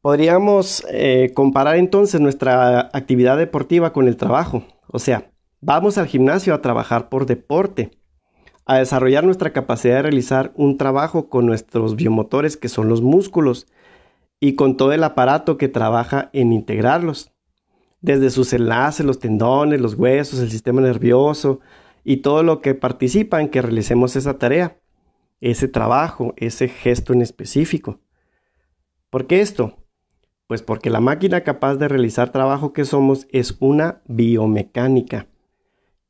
Podríamos 0.00 0.86
eh, 0.90 1.32
comparar 1.34 1.76
entonces 1.76 2.20
nuestra 2.20 2.88
actividad 2.92 3.36
deportiva 3.36 3.92
con 3.92 4.06
el 4.06 4.16
trabajo. 4.16 4.62
O 4.86 5.00
sea, 5.00 5.32
vamos 5.60 5.98
al 5.98 6.06
gimnasio 6.06 6.54
a 6.54 6.62
trabajar 6.62 7.08
por 7.08 7.26
deporte, 7.26 7.90
a 8.64 8.78
desarrollar 8.78 9.24
nuestra 9.24 9.52
capacidad 9.52 9.96
de 9.96 10.02
realizar 10.02 10.52
un 10.54 10.76
trabajo 10.76 11.28
con 11.28 11.46
nuestros 11.46 11.96
biomotores 11.96 12.56
que 12.56 12.68
son 12.68 12.88
los 12.88 13.02
músculos 13.02 13.66
y 14.38 14.54
con 14.54 14.76
todo 14.76 14.92
el 14.92 15.02
aparato 15.02 15.58
que 15.58 15.68
trabaja 15.68 16.30
en 16.32 16.52
integrarlos, 16.52 17.32
desde 18.00 18.30
sus 18.30 18.52
enlaces, 18.52 19.04
los 19.04 19.18
tendones, 19.18 19.80
los 19.80 19.94
huesos, 19.94 20.38
el 20.38 20.50
sistema 20.50 20.80
nervioso 20.80 21.58
y 22.04 22.18
todo 22.18 22.44
lo 22.44 22.60
que 22.60 22.76
participa 22.76 23.40
en 23.40 23.48
que 23.48 23.62
realicemos 23.62 24.14
esa 24.14 24.38
tarea, 24.38 24.78
ese 25.40 25.66
trabajo, 25.66 26.34
ese 26.36 26.68
gesto 26.68 27.12
en 27.12 27.22
específico. 27.22 27.98
¿Por 29.10 29.26
qué 29.26 29.40
esto? 29.40 29.74
Pues 30.48 30.62
porque 30.62 30.88
la 30.88 31.00
máquina 31.00 31.42
capaz 31.42 31.76
de 31.76 31.88
realizar 31.88 32.32
trabajo 32.32 32.72
que 32.72 32.86
somos 32.86 33.28
es 33.30 33.58
una 33.60 34.00
biomecánica. 34.06 35.28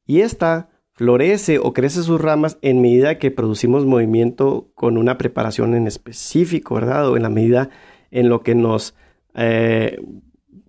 Y 0.06 0.20
esta 0.20 0.70
florece 0.92 1.58
o 1.58 1.72
crece 1.72 2.04
sus 2.04 2.20
ramas 2.20 2.56
en 2.62 2.80
medida 2.80 3.18
que 3.18 3.32
producimos 3.32 3.84
movimiento 3.84 4.70
con 4.76 4.96
una 4.96 5.18
preparación 5.18 5.74
en 5.74 5.88
específico, 5.88 6.76
¿verdad? 6.76 7.08
O 7.08 7.16
en 7.16 7.24
la 7.24 7.30
medida 7.30 7.70
en 8.12 8.28
lo 8.28 8.42
que 8.42 8.54
nos 8.54 8.94
eh, 9.34 10.00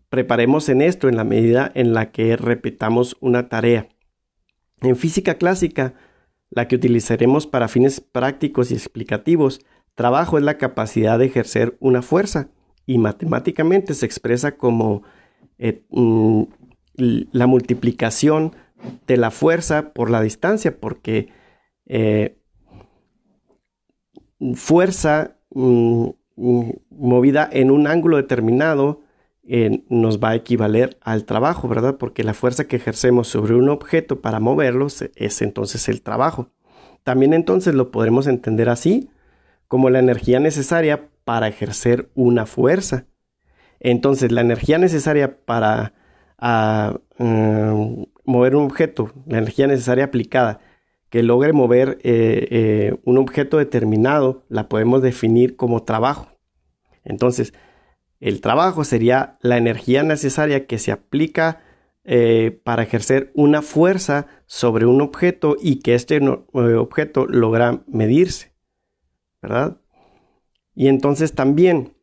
preparemos 0.10 0.68
en 0.70 0.82
esto, 0.82 1.08
en 1.08 1.16
la 1.16 1.24
medida 1.24 1.72
en 1.76 1.94
la 1.94 2.12
que 2.12 2.38
repitamos 2.38 3.18
una 3.20 3.50
tarea. 3.50 3.88
En 4.82 4.96
física 4.96 5.36
clásica, 5.36 5.94
la 6.50 6.68
que 6.68 6.76
utilizaremos 6.76 7.46
para 7.46 7.68
fines 7.68 8.02
prácticos 8.02 8.72
y 8.72 8.74
explicativos, 8.74 9.64
trabajo 9.94 10.40
es 10.40 10.44
la 10.44 10.58
capacidad 10.58 11.20
de 11.20 11.26
ejercer 11.26 11.78
una 11.80 12.02
fuerza 12.02 12.50
y 12.90 12.98
matemáticamente 12.98 13.94
se 13.94 14.08
expresa 14.08 14.58
como 14.58 15.04
eh, 15.60 15.84
mm, 15.92 16.42
la 16.96 17.46
multiplicación 17.46 18.56
de 19.06 19.16
la 19.16 19.30
fuerza 19.30 19.94
por 19.94 20.10
la 20.10 20.24
distancia, 20.24 20.76
porque 20.80 21.28
eh, 21.86 22.40
fuerza 24.56 25.38
mm, 25.52 26.08
mm, 26.36 26.72
movida 26.90 27.48
en 27.52 27.70
un 27.70 27.86
ángulo 27.86 28.18
determinado 28.18 29.02
eh, 29.48 29.84
nos 29.90 30.20
va 30.20 30.30
a 30.30 30.36
equivaler 30.36 30.98
al 31.02 31.26
trabajo, 31.26 31.68
¿verdad? 31.68 31.98
Porque 32.00 32.24
la 32.24 32.34
fuerza 32.34 32.66
que 32.68 32.78
ejercemos 32.78 33.28
sobre 33.28 33.54
un 33.54 33.70
objeto 33.70 34.20
para 34.20 34.40
moverlo 34.40 34.88
es 34.88 35.42
entonces 35.44 35.90
el 35.90 36.02
trabajo. 36.02 36.50
También 37.04 37.36
entonces 37.36 37.76
lo 37.76 37.92
podremos 37.92 38.26
entender 38.26 38.68
así, 38.68 39.12
como 39.68 39.92
la 39.92 40.00
energía 40.00 40.40
necesaria 40.40 41.09
para 41.30 41.48
ejercer 41.48 42.10
una 42.16 42.48
fuerza. 42.48 43.06
Entonces, 43.80 44.32
la 44.32 44.42
energía 44.42 44.80
necesaria 44.80 45.46
para 45.46 45.94
ah, 46.40 47.02
mm, 47.20 48.02
mover 48.26 48.56
un 48.56 48.64
objeto, 48.64 49.14
la 49.28 49.38
energía 49.38 49.68
necesaria 49.68 50.06
aplicada 50.06 50.60
que 51.12 51.22
logre 51.22 51.54
mover 51.54 52.00
eh, 52.02 52.48
eh, 52.50 52.98
un 53.04 53.20
objeto 53.20 53.60
determinado, 53.60 54.44
la 54.50 54.70
podemos 54.70 55.04
definir 55.04 55.56
como 55.56 55.84
trabajo. 55.84 56.30
Entonces, 57.04 57.54
el 58.20 58.42
trabajo 58.42 58.84
sería 58.84 59.38
la 59.42 59.58
energía 59.58 60.02
necesaria 60.02 60.66
que 60.66 60.80
se 60.80 60.92
aplica 60.92 61.62
eh, 62.06 62.60
para 62.64 62.82
ejercer 62.82 63.32
una 63.36 63.62
fuerza 63.62 64.26
sobre 64.48 64.88
un 64.88 65.00
objeto 65.00 65.58
y 65.62 65.82
que 65.82 65.94
este 65.94 66.20
objeto 66.54 67.28
logra 67.28 67.84
medirse, 67.86 68.52
¿verdad? 69.44 69.79
Y 70.76 70.88
entonces 70.88 71.34
también, 71.34 71.94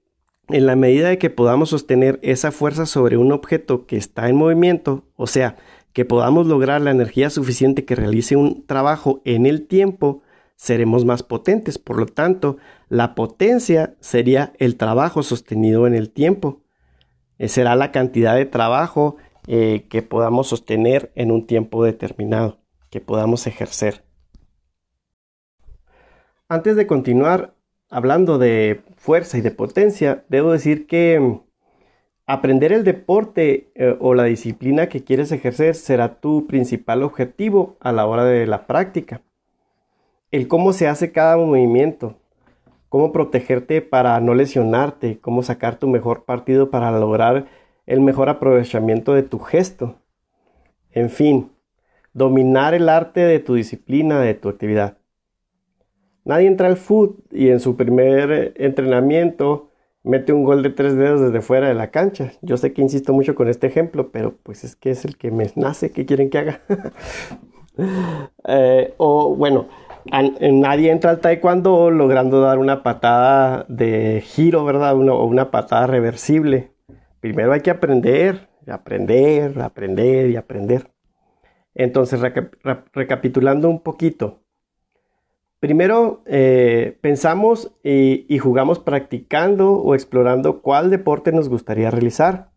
en 0.48 0.66
la 0.66 0.76
medida 0.76 1.08
de 1.08 1.18
que 1.18 1.30
podamos 1.30 1.70
sostener 1.70 2.18
esa 2.22 2.52
fuerza 2.52 2.86
sobre 2.86 3.16
un 3.16 3.32
objeto 3.32 3.86
que 3.86 3.96
está 3.96 4.28
en 4.28 4.36
movimiento, 4.36 5.04
o 5.16 5.26
sea, 5.26 5.56
que 5.92 6.04
podamos 6.04 6.46
lograr 6.46 6.82
la 6.82 6.90
energía 6.90 7.30
suficiente 7.30 7.86
que 7.86 7.94
realice 7.94 8.36
un 8.36 8.66
trabajo 8.66 9.22
en 9.24 9.46
el 9.46 9.66
tiempo, 9.66 10.22
seremos 10.54 11.06
más 11.06 11.22
potentes. 11.22 11.78
Por 11.78 11.98
lo 11.98 12.04
tanto, 12.06 12.58
la 12.90 13.14
potencia 13.14 13.96
sería 14.00 14.52
el 14.58 14.76
trabajo 14.76 15.22
sostenido 15.22 15.86
en 15.86 15.94
el 15.94 16.10
tiempo. 16.10 16.60
Eh, 17.38 17.48
será 17.48 17.76
la 17.76 17.92
cantidad 17.92 18.34
de 18.34 18.44
trabajo 18.44 19.16
eh, 19.46 19.86
que 19.88 20.02
podamos 20.02 20.48
sostener 20.48 21.12
en 21.14 21.30
un 21.30 21.46
tiempo 21.46 21.82
determinado, 21.82 22.58
que 22.90 23.00
podamos 23.00 23.46
ejercer. 23.46 24.04
Antes 26.46 26.76
de 26.76 26.86
continuar 26.86 27.55
hablando 27.90 28.38
de 28.38 28.82
fuerza 28.96 29.38
y 29.38 29.40
de 29.40 29.50
potencia, 29.50 30.24
debo 30.28 30.52
decir 30.52 30.86
que 30.86 31.18
mm, 31.20 31.40
aprender 32.26 32.72
el 32.72 32.84
deporte 32.84 33.70
eh, 33.74 33.96
o 34.00 34.14
la 34.14 34.24
disciplina 34.24 34.88
que 34.88 35.04
quieres 35.04 35.32
ejercer 35.32 35.74
será 35.74 36.20
tu 36.20 36.46
principal 36.46 37.02
objetivo 37.02 37.76
a 37.80 37.92
la 37.92 38.06
hora 38.06 38.24
de 38.24 38.46
la 38.46 38.66
práctica 38.66 39.22
el 40.30 40.48
cómo 40.48 40.72
se 40.72 40.88
hace 40.88 41.12
cada 41.12 41.36
movimiento, 41.36 42.16
cómo 42.88 43.12
protegerte 43.12 43.80
para 43.80 44.20
no 44.20 44.34
lesionarte, 44.34 45.18
cómo 45.20 45.42
sacar 45.42 45.78
tu 45.78 45.88
mejor 45.88 46.24
partido 46.24 46.70
para 46.70 46.90
lograr 46.90 47.46
el 47.86 48.00
mejor 48.00 48.28
aprovechamiento 48.28 49.14
de 49.14 49.22
tu 49.22 49.38
gesto. 49.38 49.96
En 50.90 51.10
fin, 51.10 51.52
dominar 52.12 52.74
el 52.74 52.88
arte 52.88 53.20
de 53.20 53.38
tu 53.38 53.54
disciplina, 53.54 54.20
de 54.20 54.34
tu 54.34 54.48
actividad. 54.48 54.98
Nadie 56.26 56.48
entra 56.48 56.66
al 56.66 56.76
foot 56.76 57.20
y 57.30 57.50
en 57.50 57.60
su 57.60 57.76
primer 57.76 58.52
entrenamiento 58.56 59.70
mete 60.02 60.32
un 60.32 60.42
gol 60.42 60.64
de 60.64 60.70
tres 60.70 60.96
dedos 60.96 61.20
desde 61.20 61.40
fuera 61.40 61.68
de 61.68 61.74
la 61.74 61.92
cancha. 61.92 62.32
Yo 62.42 62.56
sé 62.56 62.72
que 62.72 62.82
insisto 62.82 63.12
mucho 63.12 63.36
con 63.36 63.48
este 63.48 63.68
ejemplo, 63.68 64.10
pero 64.10 64.34
pues 64.42 64.64
es 64.64 64.74
que 64.74 64.90
es 64.90 65.04
el 65.04 65.16
que 65.16 65.30
me 65.30 65.48
nace, 65.54 65.92
¿qué 65.92 66.04
quieren 66.04 66.28
que 66.28 66.38
haga? 66.38 66.60
Eh, 68.48 68.94
o 68.96 69.36
bueno, 69.36 69.66
nadie 70.40 70.90
entra 70.90 71.10
al 71.10 71.20
taekwondo 71.20 71.90
logrando 71.90 72.40
dar 72.40 72.56
una 72.56 72.82
patada 72.82 73.66
de 73.68 74.22
giro, 74.24 74.64
¿verdad? 74.64 74.94
o 74.94 75.26
una 75.26 75.50
patada 75.50 75.86
reversible. 75.86 76.70
Primero 77.20 77.52
hay 77.52 77.60
que 77.60 77.70
aprender, 77.70 78.48
aprender, 78.66 79.60
aprender 79.60 80.30
y 80.30 80.36
aprender. 80.36 80.90
Entonces, 81.74 82.18
recapitulando 82.94 83.68
un 83.68 83.80
poquito. 83.82 84.40
Primero, 85.60 86.22
eh, 86.26 86.98
pensamos 87.00 87.72
y, 87.82 88.38
jugamos 88.38 88.78
practicando 88.78 89.72
o 89.72 89.94
explorando 89.94 90.60
cuál 90.60 90.90
deporte 90.90 91.32
nos 91.32 91.48
gustaría 91.48 91.90
realizar, 91.90 92.50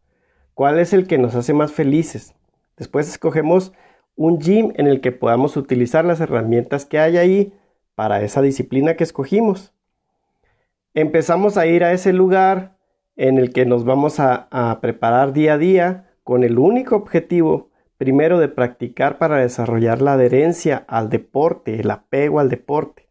cuál 0.53 0.79
es 0.79 0.91
el 0.93 1.07
que 1.07 1.17
nos 1.17 1.33
hace 1.35 1.53
más 1.53 1.71
felices. 1.71 2.35
Después 2.77 3.07
escogemos 3.07 3.71
un 4.15 4.39
gym 4.39 4.73
en 4.75 4.87
el 4.87 4.99
que 4.99 5.13
podamos 5.13 5.55
utilizar 5.55 6.03
las 6.03 6.19
herramientas 6.19 6.85
que 6.85 6.99
hay 6.99 7.17
ahí 7.17 7.53
para 7.95 8.21
esa 8.21 8.41
disciplina 8.41 8.95
que 8.95 9.05
escogimos. 9.05 9.73
Empezamos 10.93 11.57
a 11.57 11.67
ir 11.67 11.85
a 11.85 11.93
ese 11.93 12.11
lugar 12.11 12.77
en 13.15 13.37
el 13.37 13.53
que 13.53 13.65
nos 13.65 13.85
vamos 13.85 14.19
a, 14.19 14.79
preparar 14.81 15.33
día 15.33 15.53
a 15.53 15.57
día 15.57 16.09
con 16.23 16.43
el 16.43 16.57
único 16.57 16.95
objetivo, 16.95 17.68
primero, 17.99 18.39
de 18.39 18.47
practicar 18.47 19.17
para 19.17 19.37
desarrollar 19.37 20.01
la 20.01 20.13
adherencia 20.13 20.85
al 20.87 21.09
deporte, 21.09 21.81
el 21.81 21.91
apego 21.91 22.39
al 22.39 22.47
deporte. 22.47 23.09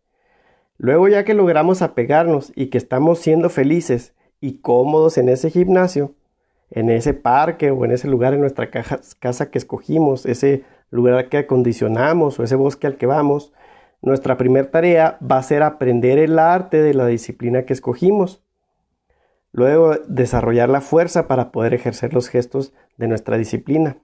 Luego, 0.78 1.08
ya 1.08 1.24
que 1.24 1.34
logramos 1.34 1.82
apegarnos 1.82 2.52
y 2.56 2.68
que 2.68 2.78
estamos 2.78 3.18
siendo 3.18 3.50
felices 3.50 4.14
y 4.40 4.60
cómodos 4.60 5.18
en 5.18 5.28
ese 5.28 5.50
gimnasio, 5.50 6.14
en 6.70 6.88
ese 6.88 7.12
parque 7.12 7.70
o 7.70 7.84
en 7.84 7.90
ese 7.90 8.08
lugar 8.08 8.32
en 8.32 8.40
nuestra 8.40 8.70
casa 8.70 9.50
que 9.50 9.58
escogimos, 9.58 10.24
ese 10.24 10.64
lugar 10.90 11.28
que 11.28 11.36
acondicionamos 11.36 12.40
o 12.40 12.42
ese 12.42 12.56
bosque 12.56 12.86
al 12.86 12.96
que 12.96 13.04
vamos, 13.04 13.52
nuestra 14.00 14.38
primera 14.38 14.70
tarea 14.70 15.18
va 15.20 15.36
a 15.36 15.42
ser 15.42 15.62
aprender 15.62 16.18
el 16.18 16.38
arte 16.38 16.80
de 16.80 16.94
la 16.94 17.06
disciplina 17.06 17.64
que 17.64 17.74
escogimos. 17.74 18.42
Luego, 19.52 19.96
desarrollar 20.06 20.70
la 20.70 20.80
fuerza 20.80 21.28
para 21.28 21.52
poder 21.52 21.74
ejercer 21.74 22.14
los 22.14 22.28
gestos 22.28 22.72
de 22.96 23.08
nuestra 23.08 23.36
disciplina. 23.36 23.98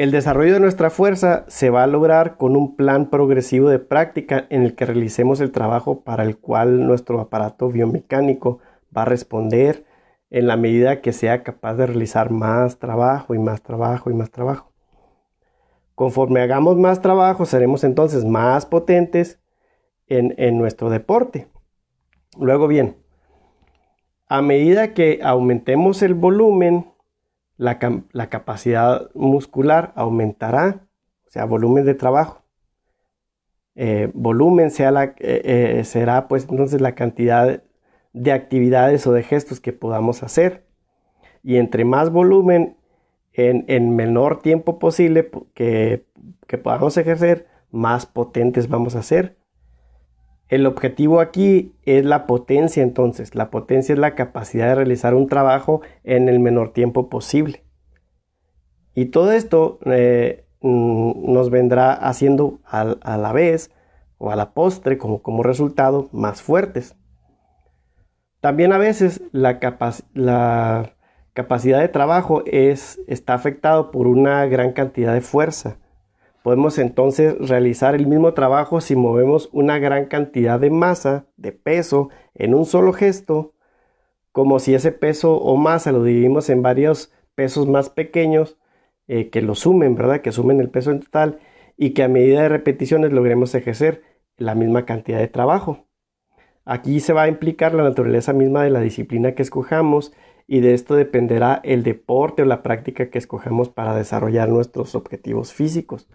El 0.00 0.12
desarrollo 0.12 0.54
de 0.54 0.60
nuestra 0.60 0.88
fuerza 0.88 1.44
se 1.48 1.68
va 1.68 1.82
a 1.82 1.86
lograr 1.86 2.38
con 2.38 2.56
un 2.56 2.74
plan 2.74 3.10
progresivo 3.10 3.68
de 3.68 3.78
práctica 3.78 4.46
en 4.48 4.62
el 4.62 4.74
que 4.74 4.86
realicemos 4.86 5.42
el 5.42 5.52
trabajo 5.52 6.00
para 6.00 6.22
el 6.22 6.38
cual 6.38 6.86
nuestro 6.86 7.20
aparato 7.20 7.68
biomecánico 7.68 8.60
va 8.96 9.02
a 9.02 9.04
responder 9.04 9.84
en 10.30 10.46
la 10.46 10.56
medida 10.56 11.02
que 11.02 11.12
sea 11.12 11.42
capaz 11.42 11.74
de 11.74 11.84
realizar 11.84 12.30
más 12.30 12.78
trabajo 12.78 13.34
y 13.34 13.38
más 13.38 13.60
trabajo 13.60 14.08
y 14.10 14.14
más 14.14 14.30
trabajo. 14.30 14.72
Conforme 15.94 16.40
hagamos 16.40 16.78
más 16.78 17.02
trabajo, 17.02 17.44
seremos 17.44 17.84
entonces 17.84 18.24
más 18.24 18.64
potentes 18.64 19.38
en, 20.06 20.56
nuestro 20.56 20.88
deporte. 20.88 21.46
Luego 22.38 22.68
bien, 22.68 22.96
a 24.28 24.40
medida 24.40 24.94
que 24.94 25.20
aumentemos 25.22 26.00
el 26.00 26.14
volumen, 26.14 26.86
la, 27.60 28.28
capacidad 28.30 29.10
muscular 29.14 29.92
aumentará, 29.94 30.88
o 31.26 31.30
sea, 31.30 31.44
volumen 31.44 31.84
de 31.84 31.94
trabajo. 31.94 32.42
Eh, 33.74 34.10
volumen 34.14 34.70
sea 34.70 34.90
la, 34.90 35.04
eh, 35.04 35.42
eh, 35.78 35.84
será 35.84 36.26
pues 36.26 36.46
entonces 36.48 36.80
la 36.80 36.94
cantidad 36.94 37.62
de 38.14 38.32
actividades 38.32 39.06
o 39.06 39.12
de 39.12 39.22
gestos 39.22 39.60
que 39.60 39.74
podamos 39.74 40.22
hacer. 40.22 40.64
Y 41.42 41.56
entre 41.56 41.84
más 41.84 42.10
volumen 42.10 42.76
en, 43.34 43.94
menor 43.94 44.40
tiempo 44.40 44.78
posible 44.78 45.30
que, 45.54 46.06
que 46.46 46.58
podamos 46.58 46.96
ejercer, 46.96 47.46
más 47.70 48.06
potentes 48.06 48.68
vamos 48.68 48.96
a 48.96 49.02
ser. 49.02 49.36
El 50.50 50.66
objetivo 50.66 51.20
aquí 51.20 51.76
es 51.84 52.04
la 52.04 52.26
potencia 52.26 52.82
entonces. 52.82 53.36
La 53.36 53.50
potencia 53.50 53.92
es 53.92 54.00
la 54.00 54.16
capacidad 54.16 54.66
de 54.66 54.74
realizar 54.74 55.14
un 55.14 55.28
trabajo 55.28 55.80
en 56.02 56.28
el 56.28 56.40
menor 56.40 56.72
tiempo 56.72 57.08
posible. 57.08 57.62
Y 58.92 59.06
todo 59.06 59.30
esto 59.30 59.78
eh, 59.86 60.44
mm, 60.60 61.32
nos 61.32 61.50
vendrá 61.50 61.92
haciendo 61.92 62.58
a, 62.64 62.84
la 62.84 63.32
vez 63.32 63.70
o 64.18 64.32
a 64.32 64.36
la 64.36 64.52
postre 64.52 64.98
como, 64.98 65.42
resultado 65.44 66.08
más 66.10 66.42
fuertes. 66.42 66.96
También 68.40 68.72
a 68.72 68.78
veces 68.78 69.22
la, 69.30 69.60
capacidad 71.32 71.78
de 71.78 71.88
trabajo 71.88 72.42
es, 72.44 73.00
está 73.06 73.34
afectado 73.34 73.92
por 73.92 74.08
una 74.08 74.44
gran 74.46 74.72
cantidad 74.72 75.14
de 75.14 75.20
fuerza. 75.20 75.78
Podemos 76.42 76.78
entonces 76.78 77.36
realizar 77.38 77.94
el 77.94 78.06
mismo 78.06 78.32
trabajo 78.32 78.80
si 78.80 78.96
movemos 78.96 79.50
una 79.52 79.78
gran 79.78 80.06
cantidad 80.06 80.58
de 80.58 80.70
masa, 80.70 81.26
de 81.36 81.52
peso, 81.52 82.08
en 82.34 82.54
un 82.54 82.64
solo 82.64 82.92
gesto, 82.92 83.54
como 84.32 84.58
si 84.58 84.74
ese 84.74 84.92
peso 84.92 85.36
o 85.36 85.56
masa 85.56 85.92
lo 85.92 86.02
dividimos 86.02 86.48
en 86.48 86.62
varios 86.62 87.12
pesos 87.34 87.66
más 87.68 87.90
pequeños 87.90 88.58
eh, 89.06 89.28
que 89.28 89.42
lo 89.42 89.54
sumen, 89.54 89.96
¿verdad? 89.96 90.22
Que 90.22 90.32
sumen 90.32 90.60
el 90.60 90.70
peso 90.70 90.90
en 90.92 91.00
total 91.00 91.40
y 91.76 91.90
que 91.90 92.02
a 92.02 92.08
medida 92.08 92.42
de 92.42 92.48
repeticiones 92.48 93.12
logremos 93.12 93.54
ejercer 93.54 94.02
la 94.36 94.54
misma 94.54 94.86
cantidad 94.86 95.18
de 95.18 95.28
trabajo. 95.28 95.86
Aquí 96.64 97.00
se 97.00 97.12
va 97.12 97.22
a 97.22 97.28
implicar 97.28 97.74
la 97.74 97.82
naturaleza 97.82 98.32
misma 98.32 98.62
de 98.62 98.70
la 98.70 98.80
disciplina 98.80 99.34
que 99.34 99.42
escojamos 99.42 100.12
y 100.46 100.60
de 100.60 100.74
esto 100.74 100.94
dependerá 100.94 101.60
el 101.64 101.82
deporte 101.82 102.42
o 102.42 102.44
la 102.44 102.62
práctica 102.62 103.10
que 103.10 103.18
escogemos 103.18 103.68
para 103.68 103.94
desarrollar 103.94 104.48
nuestros 104.48 104.94
objetivos 104.94 105.52
físicos. 105.52 106.08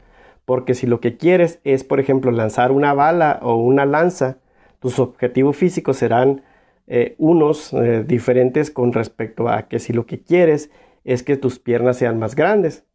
Porque 0.46 0.76
si 0.76 0.88
lo 0.88 1.00
que 1.00 1.18
quieres 1.18 1.60
es, 1.64 1.84
por 1.84 2.00
ejemplo, 2.00 2.32
lanzar 2.32 2.72
una 2.72 2.94
bala 2.94 3.40
o 3.42 3.56
una 3.56 3.86
lanza, 3.86 4.38
tus 4.80 5.00
objetivos 5.00 5.58
físicos 5.58 5.98
serán 5.98 6.44
eh, 6.88 7.16
unos 7.18 7.74
eh, 7.74 8.04
diferentes 8.06 8.70
con 8.70 8.94
respecto 8.94 9.50
a 9.50 9.64
que 9.68 9.80
si 9.80 9.92
lo 9.92 10.06
que 10.06 10.22
quieres 10.22 10.70
es 11.04 11.24
que 11.24 11.38
tus 11.38 11.60
piernas 11.60 11.98
sean 11.98 12.20
más 12.20 12.36
grandes. 12.36 12.86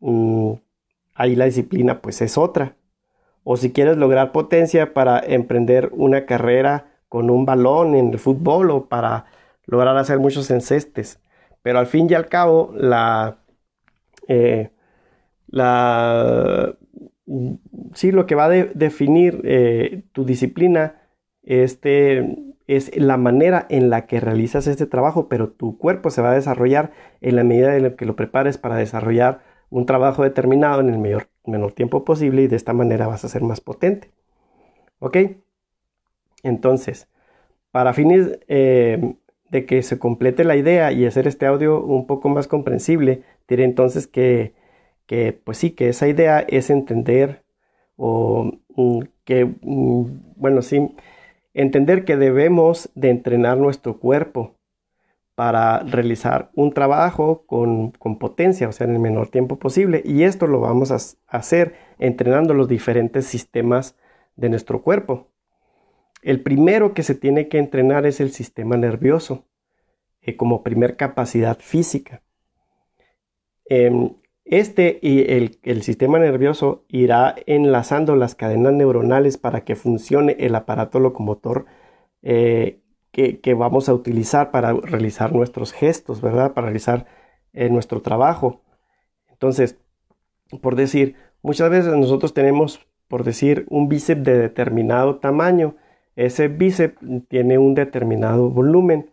Mm, 0.00 0.54
ahí 1.14 1.34
la 1.36 1.46
disciplina 1.46 2.00
pues 2.02 2.20
es 2.22 2.36
otra. 2.36 2.76
O 3.44 3.56
si 3.56 3.72
quieres 3.72 3.96
lograr 3.96 4.32
potencia 4.32 4.92
para 4.92 5.18
emprender 5.20 5.90
una 5.92 6.26
carrera 6.26 6.92
con 7.08 7.30
un 7.30 7.46
balón 7.46 7.94
en 7.94 8.10
el 8.10 8.18
fútbol 8.18 8.70
o 8.70 8.86
para 8.86 9.26
lograr 9.66 9.96
hacer 9.96 10.18
muchos 10.18 10.50
encestes. 10.50 11.20
Pero 11.62 11.78
al 11.78 11.86
fin 11.86 12.08
y 12.10 12.14
al 12.14 12.28
cabo, 12.28 12.72
la, 12.74 13.38
eh, 14.28 14.70
la 15.48 16.76
sí, 17.94 18.12
lo 18.12 18.26
que 18.26 18.34
va 18.34 18.46
a 18.46 18.50
definir 18.50 19.40
eh, 19.44 20.02
tu 20.12 20.24
disciplina 20.24 21.02
este, 21.42 22.36
es 22.66 22.96
la 22.96 23.16
manera 23.16 23.66
en 23.68 23.90
la 23.90 24.06
que 24.06 24.20
realizas 24.20 24.66
este 24.66 24.86
trabajo, 24.86 25.28
pero 25.28 25.50
tu 25.50 25.78
cuerpo 25.78 26.10
se 26.10 26.22
va 26.22 26.32
a 26.32 26.34
desarrollar 26.34 26.92
en 27.20 27.36
la 27.36 27.44
medida 27.44 27.76
en 27.76 27.82
la 27.82 27.96
que 27.96 28.06
lo 28.06 28.16
prepares 28.16 28.58
para 28.58 28.76
desarrollar 28.76 29.42
un 29.70 29.86
trabajo 29.86 30.22
determinado 30.22 30.80
en 30.80 30.90
el 30.90 30.98
menor 31.44 31.72
tiempo 31.72 32.04
posible 32.04 32.42
y 32.42 32.46
de 32.46 32.56
esta 32.56 32.72
manera 32.72 33.06
vas 33.06 33.24
a 33.24 33.28
ser 33.28 33.42
más 33.42 33.60
potente. 33.60 34.10
¿Ok? 34.98 35.16
Entonces, 36.42 37.08
para 37.70 37.92
fines 37.92 38.38
eh, 38.48 39.16
de 39.50 39.66
que 39.66 39.82
se 39.82 39.98
complete 39.98 40.44
la 40.44 40.56
idea 40.56 40.92
y 40.92 41.04
hacer 41.06 41.26
este 41.26 41.46
audio 41.46 41.82
un 41.82 42.06
poco 42.06 42.28
más 42.28 42.48
comprensible, 42.48 43.22
diré 43.46 43.64
entonces 43.64 44.06
que, 44.06 44.54
que 45.08 45.32
pues 45.32 45.58
sí, 45.58 45.70
que 45.72 45.88
esa 45.88 46.06
idea 46.06 46.40
es 46.40 46.70
entender 46.70 47.42
o 47.96 48.52
mm, 48.76 49.00
que, 49.24 49.46
mm, 49.46 50.04
bueno, 50.36 50.62
sí, 50.62 50.94
entender 51.54 52.04
que 52.04 52.16
debemos 52.16 52.90
de 52.94 53.10
entrenar 53.10 53.58
nuestro 53.58 53.98
cuerpo 53.98 54.54
para 55.34 55.80
realizar 55.80 56.50
un 56.54 56.72
trabajo 56.72 57.44
con, 57.46 57.92
potencia, 58.20 58.68
o 58.68 58.72
sea, 58.72 58.86
en 58.86 58.94
el 58.94 59.00
menor 59.00 59.28
tiempo 59.28 59.58
posible. 59.58 60.02
Y 60.04 60.24
esto 60.24 60.46
lo 60.46 60.60
vamos 60.60 60.90
a 60.90 60.98
hacer 61.28 61.74
entrenando 61.98 62.54
los 62.54 62.68
diferentes 62.68 63.26
sistemas 63.26 63.96
de 64.36 64.50
nuestro 64.50 64.82
cuerpo. 64.82 65.28
El 66.22 66.42
primero 66.42 66.92
que 66.92 67.02
se 67.02 67.14
tiene 67.14 67.48
que 67.48 67.58
entrenar 67.58 68.04
es 68.04 68.20
el 68.20 68.32
sistema 68.32 68.76
nervioso, 68.76 69.44
eh, 70.20 70.36
como 70.36 70.62
primer 70.62 70.96
capacidad 70.96 71.58
física. 71.60 72.20
Em, 73.66 74.10
este 74.50 74.98
y 75.02 75.30
el, 75.30 75.82
sistema 75.82 76.18
nervioso 76.18 76.84
irá 76.88 77.36
enlazando 77.46 78.16
las 78.16 78.34
cadenas 78.34 78.72
neuronales 78.72 79.36
para 79.36 79.62
que 79.64 79.76
funcione 79.76 80.36
el 80.40 80.54
aparato 80.54 81.00
locomotor 81.00 81.66
eh, 82.22 82.80
que, 83.12 83.54
vamos 83.54 83.88
a 83.88 83.94
utilizar 83.94 84.50
para 84.50 84.72
realizar 84.72 85.32
nuestros 85.32 85.72
gestos, 85.72 86.20
¿verdad? 86.20 86.54
Para 86.54 86.66
realizar 86.66 87.06
eh, 87.52 87.68
nuestro 87.68 88.00
trabajo. 88.00 88.62
Entonces, 89.28 89.78
por 90.62 90.76
decir, 90.76 91.16
muchas 91.42 91.68
veces 91.70 91.94
nosotros 91.96 92.32
tenemos, 92.32 92.86
por 93.08 93.24
decir, 93.24 93.66
un 93.70 93.88
bíceps 93.88 94.24
de 94.24 94.38
determinado 94.38 95.16
tamaño. 95.16 95.76
Ese 96.16 96.48
bíceps 96.48 96.98
tiene 97.28 97.58
un 97.58 97.74
determinado 97.74 98.50
volumen, 98.50 99.10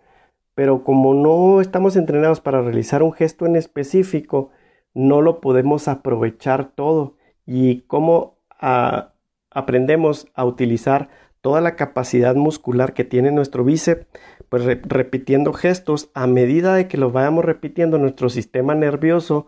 pero 0.53 0.83
como 0.83 1.13
no 1.13 1.59
estamos 1.61 1.95
entrenados 1.95 2.41
para 2.41 2.61
realizar 2.61 3.03
un 3.03 3.11
gesto 3.13 3.45
en 3.45 3.55
específico, 3.55 4.51
no 4.95 5.21
lo 5.21 5.39
podemos 5.41 5.87
aprovechar 5.87 6.71
todo. 6.73 7.13
Y 7.45 7.81
cómo 7.81 8.39
ah, 8.59 9.11
aprendemos 9.51 10.27
a 10.33 10.45
utilizar 10.45 11.09
toda 11.41 11.61
la 11.61 11.75
capacidad 11.75 12.33
muscular 12.33 12.95
que 12.95 13.03
tiene 13.03 13.31
nuestro 13.31 13.63
bíceps, 13.63 14.07
pues 14.49 14.63
repitiendo 14.65 15.53
gestos, 15.53 16.09
a 16.15 16.25
medida 16.25 16.73
de 16.73 16.87
que 16.87 16.97
los 16.97 17.13
vayamos 17.13 17.45
repitiendo, 17.45 17.99
nuestro 17.99 18.29
sistema 18.29 18.73
nervioso 18.73 19.45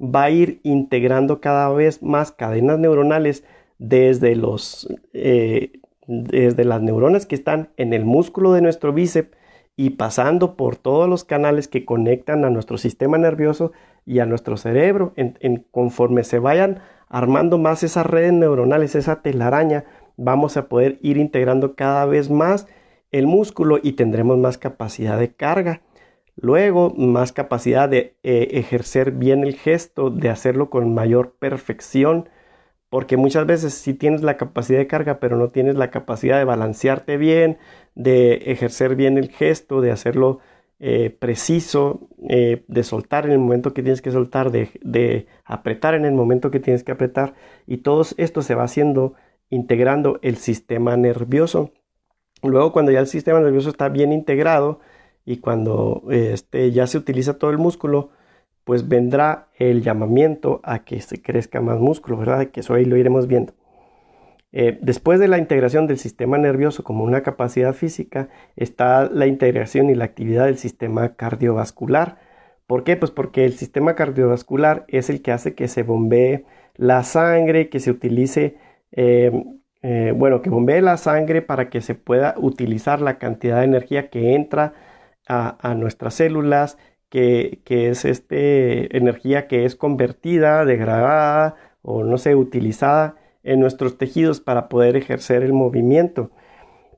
va 0.00 0.24
a 0.24 0.30
ir 0.30 0.60
integrando 0.62 1.40
cada 1.40 1.68
vez 1.70 2.04
más 2.04 2.30
cadenas 2.30 2.78
neuronales 2.78 3.44
desde 3.78 4.36
los 4.36 4.88
eh, 5.12 5.80
desde 6.06 6.64
las 6.64 6.82
neuronas 6.82 7.26
que 7.26 7.34
están 7.34 7.70
en 7.76 7.92
el 7.92 8.04
músculo 8.04 8.52
de 8.52 8.62
nuestro 8.62 8.92
bíceps 8.92 9.36
y 9.80 9.88
pasando 9.88 10.56
por 10.56 10.76
todos 10.76 11.08
los 11.08 11.24
canales 11.24 11.66
que 11.66 11.86
conectan 11.86 12.44
a 12.44 12.50
nuestro 12.50 12.76
sistema 12.76 13.16
nervioso 13.16 13.72
y 14.04 14.18
a 14.18 14.26
nuestro 14.26 14.58
cerebro. 14.58 15.14
conforme 15.70 16.22
se 16.22 16.38
vayan 16.38 16.80
armando 17.08 17.56
más 17.56 17.82
esas 17.82 18.04
redes 18.04 18.34
neuronales, 18.34 18.94
esa 18.94 19.22
telaraña, 19.22 19.86
vamos 20.18 20.58
a 20.58 20.68
poder 20.68 20.98
ir 21.00 21.16
integrando 21.16 21.76
cada 21.76 22.04
vez 22.04 22.28
más 22.28 22.66
el 23.10 23.26
músculo 23.26 23.78
y 23.82 23.92
tendremos 23.92 24.36
más 24.36 24.58
capacidad 24.58 25.18
de 25.18 25.32
carga. 25.32 25.80
Luego, 26.36 26.92
más 26.94 27.32
capacidad 27.32 27.88
de 27.88 28.16
eh, 28.22 28.48
ejercer 28.50 29.12
bien 29.12 29.44
el 29.44 29.54
gesto, 29.54 30.10
de 30.10 30.28
hacerlo 30.28 30.68
con 30.68 30.92
mayor 30.92 31.36
perfección, 31.38 32.28
porque 32.90 33.16
muchas 33.16 33.46
veces 33.46 33.72
sí 33.74 33.94
tienes 33.94 34.22
la 34.22 34.36
capacidad 34.36 34.78
de 34.78 34.88
carga, 34.88 35.20
pero 35.20 35.36
no 35.36 35.48
tienes 35.48 35.76
la 35.76 35.90
capacidad 35.90 36.38
de 36.38 36.44
balancearte 36.44 37.16
bien, 37.16 37.58
de 37.94 38.34
ejercer 38.52 38.96
bien 38.96 39.16
el 39.16 39.30
gesto, 39.30 39.80
de 39.80 39.92
hacerlo 39.92 40.40
eh, 40.80 41.10
preciso, 41.10 42.08
eh, 42.28 42.64
de 42.66 42.82
soltar 42.82 43.26
en 43.26 43.32
el 43.32 43.38
momento 43.38 43.72
que 43.72 43.82
tienes 43.82 44.02
que 44.02 44.10
soltar, 44.10 44.50
de, 44.50 44.70
de 44.82 45.26
apretar 45.44 45.94
en 45.94 46.04
el 46.04 46.12
momento 46.12 46.50
que 46.50 46.58
tienes 46.58 46.82
que 46.82 46.92
apretar, 46.92 47.34
y 47.66 47.78
todo 47.78 48.04
esto 48.16 48.42
se 48.42 48.54
va 48.56 48.64
haciendo 48.64 49.14
integrando 49.50 50.18
el 50.22 50.36
sistema 50.36 50.96
nervioso. 50.96 51.72
Luego 52.42 52.72
cuando 52.72 52.90
ya 52.92 53.00
el 53.00 53.06
sistema 53.06 53.40
nervioso 53.40 53.70
está 53.70 53.88
bien 53.88 54.12
integrado 54.12 54.80
y 55.24 55.38
cuando 55.38 56.04
este, 56.10 56.72
ya 56.72 56.86
se 56.86 56.98
utiliza 56.98 57.38
todo 57.38 57.50
el 57.50 57.58
músculo, 57.58 58.10
pues 58.70 58.86
vendrá 58.86 59.48
el 59.58 59.82
llamamiento 59.82 60.60
a 60.62 60.84
que 60.84 61.00
se 61.00 61.20
crezca 61.20 61.60
más 61.60 61.80
músculo, 61.80 62.16
¿verdad? 62.18 62.46
Que 62.52 62.60
eso 62.60 62.72
ahí 62.72 62.84
lo 62.84 62.96
iremos 62.96 63.26
viendo. 63.26 63.52
Eh, 64.52 64.78
después 64.80 65.18
de 65.18 65.26
la 65.26 65.38
integración 65.38 65.88
del 65.88 65.98
sistema 65.98 66.38
nervioso 66.38 66.84
como 66.84 67.02
una 67.02 67.24
capacidad 67.24 67.72
física, 67.72 68.28
está 68.54 69.10
la 69.10 69.26
integración 69.26 69.90
y 69.90 69.96
la 69.96 70.04
actividad 70.04 70.44
del 70.44 70.56
sistema 70.56 71.16
cardiovascular. 71.16 72.18
¿Por 72.68 72.84
qué? 72.84 72.96
Pues 72.96 73.10
porque 73.10 73.44
el 73.44 73.54
sistema 73.54 73.96
cardiovascular 73.96 74.84
es 74.86 75.10
el 75.10 75.20
que 75.20 75.32
hace 75.32 75.56
que 75.56 75.66
se 75.66 75.82
bombee 75.82 76.44
la 76.76 77.02
sangre, 77.02 77.70
que 77.70 77.80
se 77.80 77.90
utilice 77.90 78.54
eh, 78.92 79.32
eh, 79.82 80.14
bueno, 80.16 80.42
que 80.42 80.50
bombee 80.50 80.80
la 80.80 80.96
sangre 80.96 81.42
para 81.42 81.70
que 81.70 81.80
se 81.80 81.96
pueda 81.96 82.36
utilizar 82.36 83.00
la 83.00 83.18
cantidad 83.18 83.58
de 83.58 83.64
energía 83.64 84.10
que 84.10 84.36
entra 84.36 84.74
a, 85.26 85.74
nuestras 85.74 86.14
células, 86.14 86.78
que, 87.10 87.60
es 87.66 88.04
este, 88.04 88.96
energía 88.96 89.48
que 89.48 89.64
es 89.64 89.76
convertida, 89.76 90.64
degradada 90.64 91.56
o 91.82 92.04
no 92.04 92.18
sé, 92.18 92.34
utilizada 92.34 93.16
en 93.42 93.60
nuestros 93.60 93.98
tejidos 93.98 94.40
para 94.40 94.68
poder 94.68 94.96
ejercer 94.96 95.42
el 95.42 95.52
movimiento. 95.52 96.30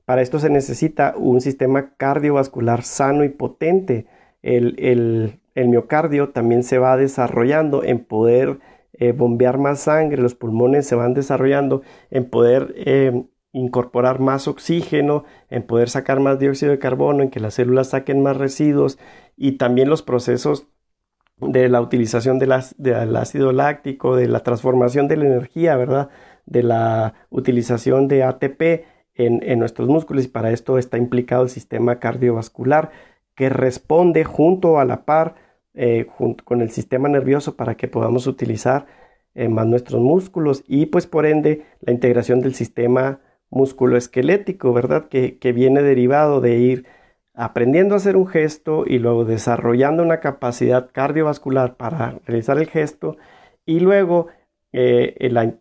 Para 0.05 0.21
esto 0.21 0.39
se 0.39 0.49
necesita 0.49 1.15
un 1.17 1.41
sistema 1.41 1.95
cardiovascular 1.97 2.83
sano 2.83 3.23
y 3.23 3.29
potente. 3.29 4.07
el 4.41 5.39
miocardio 5.55 6.29
también 6.29 6.63
se 6.63 6.77
va 6.77 6.97
desarrollando 6.97 7.83
en 7.83 8.05
poder 8.05 8.59
eh, 8.95 9.11
bombear 9.11 9.57
más 9.57 9.81
sangre, 9.81 10.21
los 10.21 10.35
pulmones 10.35 10.85
se 10.85 10.93
van 10.93 11.15
desarrollando 11.15 11.81
en 12.11 12.29
poder 12.29 12.73
eh, 12.77 13.25
incorporar 13.53 14.19
más 14.19 14.47
oxígeno, 14.47 15.23
en 15.49 15.63
poder 15.63 15.89
sacar 15.89 16.19
más 16.19 16.39
dióxido 16.39 16.71
de 16.71 16.79
carbono, 16.79 17.23
en 17.23 17.29
que 17.29 17.39
las 17.39 17.53
células 17.53 17.91
saquen 17.91 18.21
más 18.21 18.35
residuos 18.35 18.99
y 19.37 19.53
también 19.53 19.89
los 19.89 20.01
procesos 20.01 20.67
de 21.37 21.69
la 21.69 21.81
utilización 21.81 22.39
del 22.39 23.15
ácido 23.15 23.51
láctico, 23.51 24.15
de 24.15 24.27
la 24.27 24.41
transformación 24.41 25.07
de 25.07 25.17
la 25.17 25.25
energía, 25.25 25.75
¿verdad? 25.77 26.09
De 26.45 26.63
la 26.63 27.13
utilización 27.29 28.07
de 28.07 28.23
ATP 28.23 28.85
en, 29.15 29.59
nuestros 29.59 29.87
músculos 29.87 30.25
y 30.25 30.27
para 30.27 30.51
esto 30.51 30.77
está 30.77 30.97
implicado 30.97 31.43
el 31.43 31.49
sistema 31.49 31.99
cardiovascular 31.99 32.91
que 33.35 33.49
responde 33.49 34.23
junto 34.23 34.79
a 34.79 34.85
la 34.85 35.05
par 35.05 35.35
eh, 35.75 36.07
con 36.43 36.61
el 36.61 36.71
sistema 36.71 37.09
nervioso 37.09 37.55
para 37.55 37.75
que 37.75 37.87
podamos 37.87 38.27
utilizar 38.27 38.85
eh, 39.35 39.49
más 39.49 39.65
nuestros 39.65 40.01
músculos 40.01 40.63
y 40.67 40.87
pues 40.87 41.07
por 41.07 41.25
ende 41.25 41.65
la 41.81 41.91
integración 41.91 42.41
del 42.41 42.53
sistema 42.53 43.19
musculoesquelético, 43.53 44.73
¿verdad? 44.73 45.07
Que, 45.07 45.37
que 45.37 45.51
viene 45.53 45.81
derivado 45.81 46.41
de 46.41 46.57
ir 46.57 46.85
aprendiendo 47.33 47.95
a 47.95 47.97
hacer 47.97 48.15
un 48.15 48.27
gesto 48.27 48.83
y 48.85 48.99
luego 48.99 49.25
desarrollando 49.25 50.03
una 50.03 50.19
capacidad 50.19 50.89
cardiovascular 50.91 51.75
para 51.75 52.19
realizar 52.25 52.57
el 52.57 52.67
gesto 52.67 53.17
y 53.65 53.79
luego 53.79 54.27
eh, 54.75 55.29
la, 55.29 55.53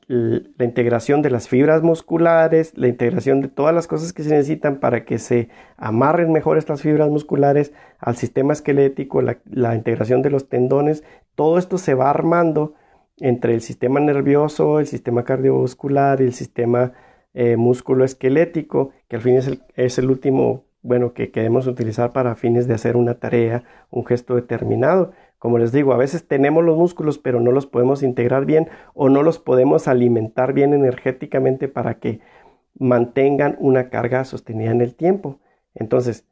integración 0.64 1.20
de 1.20 1.28
las 1.28 1.46
fibras 1.46 1.83
musculares, 1.83 2.72
la 2.78 2.88
integración 2.88 3.42
de 3.42 3.48
todas 3.48 3.74
las 3.74 3.87
cosas 3.87 4.14
que 4.14 4.22
se 4.22 4.31
necesitan 4.31 4.81
para 4.81 5.05
que 5.05 5.18
se 5.18 5.50
amarren 5.76 6.33
mejor 6.33 6.57
estas 6.57 6.81
fibras 6.81 7.11
musculares 7.11 7.74
al 7.98 8.16
sistema 8.16 8.55
esquelético, 8.55 9.20
la, 9.20 9.74
integración 9.74 10.22
de 10.22 10.31
los 10.31 10.48
tendones, 10.48 11.05
todo 11.35 11.59
esto 11.59 11.76
se 11.76 11.92
va 11.92 12.09
armando 12.09 12.72
entre 13.18 13.52
el 13.52 13.61
sistema 13.61 14.00
nervioso, 14.00 14.81
el 14.81 14.87
sistema 14.87 15.24
cardiovascular 15.24 16.22
y 16.22 16.24
el 16.24 16.33
sistema 16.33 16.94
eh, 17.35 17.57
músculo 17.57 18.05
esquelético, 18.05 18.90
que 19.09 19.16
al 19.16 19.23
fin 19.23 19.37
es 19.37 19.47
el, 19.47 19.62
es 19.75 19.99
el 19.99 20.11
último 20.11 20.64
bueno, 20.83 21.14
que 21.14 21.31
queremos 21.31 21.66
utilizar 21.66 22.12
para 22.12 22.35
fines 22.35 22.66
de 22.66 22.75
hacer 22.75 22.97
una 22.97 23.14
tarea, 23.14 23.64
un 23.90 24.05
gesto 24.05 24.35
determinado. 24.35 25.12
Como 25.38 25.59
les 25.59 25.73
digo, 25.73 25.92
a 25.92 25.97
veces 25.97 26.27
tenemos 26.27 26.64
los 26.64 26.77
músculos, 26.77 27.18
pero 27.18 27.40
no 27.40 27.53
los 27.53 27.66
podemos 27.66 28.03
integrar 28.03 28.47
bien 28.47 28.68
o 28.95 29.09
no 29.09 29.23
los 29.23 29.38
podemos 29.38 29.88
alimentar 29.88 30.53
bien 30.53 30.75
energéticamente 30.75 31.68
para 31.68 31.95
que 31.95 32.21
mantengan 32.79 33.57
una 33.61 33.90
carga 33.90 34.25
sostenida 34.25 34.71
en 34.71 34.81
el 34.81 34.95
tiempo. 34.95 35.40
Entonces, 35.75 36.27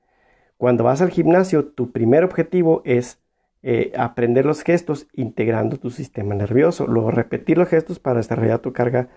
cuando 0.57 0.85
vas 0.85 1.01
al 1.01 1.11
gimnasio, 1.11 1.67
tu 1.67 1.93
primer 1.93 2.25
objetivo 2.25 2.83
es 2.85 3.23
eh, 3.63 3.93
aprender 3.97 4.47
los 4.47 4.63
gestos 4.63 5.07
integrando 5.13 5.79
tu 5.79 5.91
sistema 5.91 6.35
nervioso. 6.35 6.87
Luego 6.87 7.11
repetir 7.11 7.59
los 7.59 7.69
gestos 7.69 7.99
para 7.99 8.19
desarrollar 8.19 8.59
tu 8.59 8.73
carga, 8.73 9.09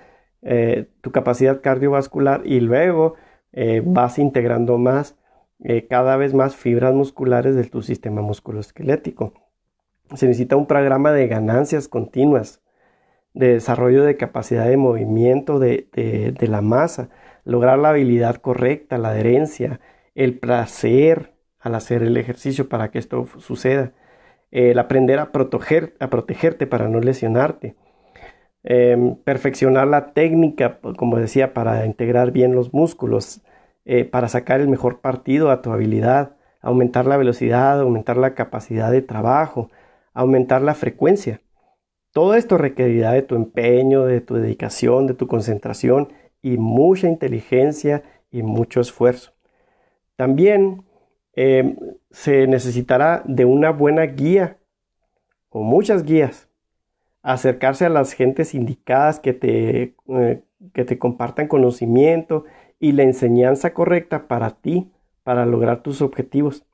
eh, 0.43 0.89
tu 1.01 1.11
capacidad 1.11 1.61
cardiovascular 1.61 2.41
y 2.45 2.59
luego 2.59 3.15
eh, 3.51 3.81
vas 3.85 4.19
integrando 4.19 4.77
más, 4.77 5.17
cada 5.89 6.17
vez 6.17 6.33
más 6.33 6.57
fibras 6.57 6.93
musculares 6.93 7.55
de 7.55 7.63
tu 7.63 7.81
sistema 7.81 8.21
musculoesquelético. 8.21 9.33
Se 10.13 10.27
necesita 10.27 10.57
un 10.57 10.65
programa 10.65 11.13
de 11.13 11.27
ganancias 11.27 11.87
continuas, 11.87 12.61
de 13.33 13.53
desarrollo 13.53 14.03
de 14.03 14.17
capacidad 14.17 14.67
de 14.67 14.75
movimiento 14.75 15.59
de, 15.59 15.87
de 15.93 16.47
la 16.49 16.59
masa, 16.59 17.09
lograr 17.45 17.79
la 17.79 17.89
habilidad 17.89 18.35
correcta, 18.35 18.97
la 18.97 19.11
adherencia, 19.11 19.79
el 20.15 20.37
placer 20.37 21.33
al 21.61 21.75
hacer 21.75 22.03
el 22.03 22.17
ejercicio 22.17 22.67
para 22.67 22.91
que 22.91 22.99
esto 22.99 23.25
suceda 23.37 23.93
el 24.53 24.77
aprender 24.77 25.17
a, 25.17 25.31
proteger, 25.31 25.95
a 25.99 26.11
protegerte 26.11 26.67
para 26.67 26.87
no 26.87 26.99
lesionarte, 26.99 27.75
em, 28.63 29.15
perfeccionar 29.15 29.87
la 29.87 30.13
técnica, 30.13 30.79
como 30.97 31.17
decía, 31.17 31.53
para 31.53 31.85
integrar 31.85 32.31
bien 32.31 32.55
los 32.55 32.73
músculos, 32.73 33.41
eh, 33.85 34.05
para 34.05 34.27
sacar 34.29 34.61
el 34.61 34.67
mejor 34.69 35.01
partido 35.01 35.51
a 35.51 35.61
tu 35.61 35.71
habilidad, 35.71 36.35
aumentar 36.61 37.05
la 37.05 37.17
velocidad, 37.17 37.79
aumentar 37.81 38.17
la 38.17 38.35
capacidad 38.35 38.91
de 38.91 39.01
trabajo, 39.01 39.69
aumentar 40.13 40.61
la 40.61 40.75
frecuencia. 40.75 41.41
Todo 42.11 42.35
esto 42.35 42.57
requerirá 42.57 43.11
de 43.11 43.23
tu 43.23 43.35
empeño, 43.35 44.05
de 44.05 44.21
tu 44.21 44.35
dedicación, 44.35 45.07
de 45.07 45.15
tu 45.15 45.27
concentración 45.27 46.13
y 46.41 46.57
mucha 46.57 47.07
inteligencia 47.07 48.03
y 48.31 48.43
mucho 48.43 48.81
esfuerzo. 48.81 49.33
También 50.15 50.83
Em, 51.35 51.77
se 52.11 52.45
necesitará 52.45 53.23
de 53.25 53.45
una 53.45 53.71
buena 53.71 54.03
guía 54.03 54.59
o 55.49 55.63
muchas 55.63 56.03
guías. 56.03 56.47
Acercarse 57.23 57.85
a 57.85 57.89
las 57.89 58.13
gentes 58.13 58.53
indicadas 58.53 59.19
que 59.19 59.33
te, 59.33 59.95
eh, 60.09 60.43
que 60.73 60.85
te 60.85 60.99
compartan 60.99 61.47
conocimiento 61.47 62.45
y 62.79 62.91
la 62.91 63.03
enseñanza 63.03 63.73
correcta 63.73 64.27
para 64.27 64.51
ti, 64.51 64.91
para 65.23 65.45
lograr 65.45 65.81
tus 65.81 66.01
objetivos. 66.01 66.65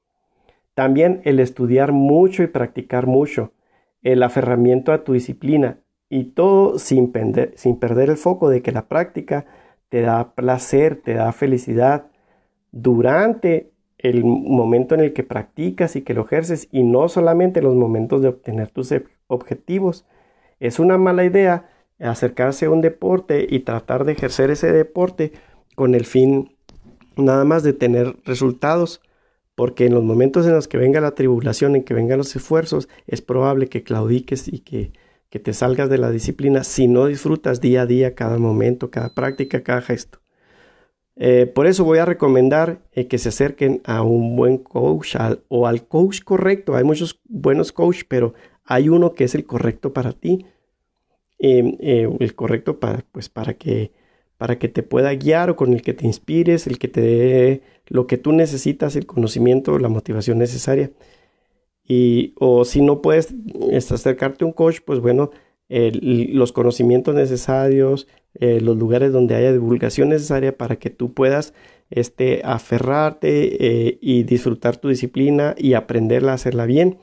También 0.74 1.22
el 1.24 1.40
estudiar 1.40 1.92
mucho 1.92 2.44
y 2.44 2.48
practicar 2.48 3.06
mucho, 3.06 3.54
el 4.02 4.24
aferramiento 4.24 4.92
a 4.92 5.04
tu 5.04 5.14
disciplina 5.14 5.80
y 6.10 6.26
todo 6.32 6.80
sin, 6.80 7.14
sin 7.56 7.80
perder 7.80 8.10
el 8.10 8.18
foco 8.18 8.50
de 8.50 8.62
que 8.62 8.72
la 8.72 8.88
práctica 8.88 9.46
te 9.90 10.02
da 10.02 10.34
placer, 10.34 11.02
te 11.02 11.14
da 11.14 11.32
felicidad 11.32 12.08
durante 12.72 13.72
el 13.98 14.24
momento 14.24 14.96
en 14.96 15.02
el 15.02 15.14
que 15.14 15.24
practicas 15.24 15.96
y 15.96 16.02
que 16.02 16.14
lo 16.14 16.26
ejerces 16.26 16.70
y 16.72 16.84
no 16.84 17.10
solamente 17.10 17.62
los 17.62 17.76
momentos 17.76 18.22
de 18.22 18.30
obtener 18.30 18.70
tus 18.70 18.94
objetivos. 19.28 20.06
Es 20.60 20.80
una 20.80 20.98
mala 20.98 21.26
idea 21.26 21.70
acercarse 22.00 22.66
a 22.66 22.70
un 22.70 22.82
deporte 22.82 23.46
y 23.50 23.60
tratar 23.60 24.06
de 24.06 24.14
ejercer 24.14 24.52
ese 24.52 24.72
deporte 24.72 25.34
con 25.76 25.96
el 25.96 26.06
fin 26.06 26.56
nada 27.18 27.44
más 27.44 27.64
de 27.64 27.74
tener 27.74 28.16
resultados, 28.26 29.02
porque 29.56 29.86
en 29.86 29.94
los 29.94 30.04
momentos 30.04 30.46
en 30.46 30.54
los 30.54 30.68
que 30.68 30.78
venga 30.78 31.02
la 31.02 31.16
tribulación, 31.16 31.76
en 31.76 31.84
que 31.84 31.94
vengan 31.94 32.18
los 32.18 32.36
esfuerzos, 32.36 32.88
es 33.08 33.22
probable 33.22 33.68
que 33.68 33.84
claudiques 33.84 34.48
y 34.48 34.60
que, 34.60 34.94
que 35.30 35.40
te 35.40 35.54
salgas 35.54 35.90
de 35.90 35.98
la 35.98 36.12
disciplina 36.12 36.64
si 36.64 36.88
no 36.88 37.08
disfrutas 37.08 37.60
día 37.60 37.82
a 37.82 37.86
día 37.86 38.16
cada 38.16 38.38
momento, 38.38 38.90
cada 38.90 39.14
práctica, 39.14 39.62
cada 39.64 39.82
gesto. 39.82 40.20
Eh, 41.22 41.52
por 41.54 41.68
eso 41.68 41.84
voy 41.84 41.98
a 41.98 42.06
recomendar 42.06 42.80
eh, 42.94 43.08
que 43.08 43.18
se 43.18 43.28
acerquen 43.28 43.82
a 43.84 44.04
un 44.04 44.38
buen 44.38 44.58
coach 44.58 45.18
o 45.50 45.68
al 45.68 45.86
coach 45.86 46.22
correcto. 46.24 46.78
Hay 46.78 46.86
muchos 46.86 47.20
buenos 47.28 47.74
coaches, 47.74 48.06
pero 48.08 48.34
hay 48.70 48.88
uno 48.88 49.16
que 49.16 49.24
es 49.24 49.34
el 49.36 49.46
correcto 49.46 49.94
para 49.94 50.14
ti. 50.14 50.46
Em, 51.40 51.76
eh, 51.80 52.08
el 52.20 52.36
correcto 52.36 52.80
para, 52.80 53.04
pues, 53.12 53.28
para, 53.30 53.56
que, 53.56 53.92
para 54.38 54.60
que 54.60 54.68
te 54.70 54.84
pueda 54.84 55.14
guiar 55.16 55.50
o 55.50 55.56
con 55.56 55.74
el 55.74 55.82
que 55.82 55.94
te 55.94 56.06
inspires, 56.06 56.68
el 56.68 56.78
que 56.78 56.88
te 56.88 57.02
dé 57.02 57.62
lo 57.88 58.06
que 58.08 58.18
tú 58.18 58.32
necesitas, 58.32 58.96
el 58.96 59.08
conocimiento, 59.08 59.80
la 59.80 59.90
motivación 59.90 60.38
necesaria. 60.38 60.92
Y, 61.84 62.36
o 62.40 62.64
si 62.64 62.82
no 62.82 63.02
puedes 63.02 63.34
acercarte 63.92 64.44
a 64.44 64.48
un 64.48 64.54
coach, 64.54 64.82
pues 64.86 65.00
bueno, 65.00 65.32
los 65.70 66.52
conocimientos 66.52 67.16
necesarios, 67.16 68.08
eh, 68.36 68.62
los 68.62 68.78
lugares 68.78 69.12
donde 69.12 69.36
haya 69.36 69.52
divulgación 69.52 70.10
necesaria 70.10 70.56
para 70.58 70.78
que 70.78 70.92
tú 70.92 71.14
puedas 71.14 71.54
este, 71.90 72.42
aferrarte 72.44 73.88
eh, 73.88 73.98
y 74.02 74.24
disfrutar 74.24 74.78
tu 74.78 74.90
disciplina 74.90 75.56
y 75.58 75.74
aprenderla 75.74 76.34
a 76.34 76.36
hacerla 76.36 76.66
bien 76.66 77.00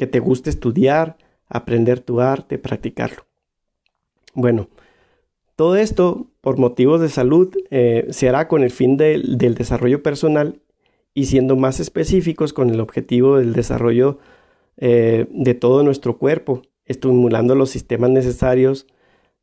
que 0.00 0.08
te 0.08 0.18
guste 0.18 0.50
estudiar, 0.50 1.16
aprender 1.48 2.00
tu 2.00 2.20
arte, 2.20 2.58
practicarlo. 2.58 3.26
Bueno, 4.34 4.68
todo 5.54 5.76
esto 5.76 6.26
por 6.40 6.58
motivos 6.58 7.00
de 7.00 7.08
salud 7.08 7.54
eh, 7.70 8.08
se 8.10 8.28
hará 8.28 8.48
con 8.48 8.64
el 8.64 8.72
fin 8.72 8.96
del 8.96 9.38
desarrollo 9.38 10.02
personal 10.02 10.60
y 11.14 11.26
siendo 11.26 11.54
más 11.54 11.78
específicos 11.78 12.52
con 12.52 12.70
el 12.70 12.80
objetivo 12.80 13.36
del 13.38 13.52
desarrollo 13.52 14.18
de 14.76 15.54
todo 15.60 15.82
nuestro 15.82 16.16
cuerpo, 16.16 16.62
estimulando 16.86 17.54
los 17.54 17.68
sistemas 17.68 18.08
necesarios 18.08 18.86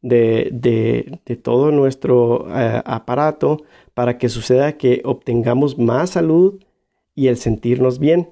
de, 0.02 1.39
todo 1.43 1.72
nuestro 1.72 2.48
eh, 2.50 2.82
aparato 2.86 3.63
para 3.93 4.17
que 4.17 4.30
suceda 4.30 4.78
que 4.78 5.02
obtengamos 5.06 5.78
más 5.78 6.12
salud 6.12 6.62
y 7.15 7.28
el 7.28 7.38
sentirnos 7.38 8.00
bien. 8.00 8.30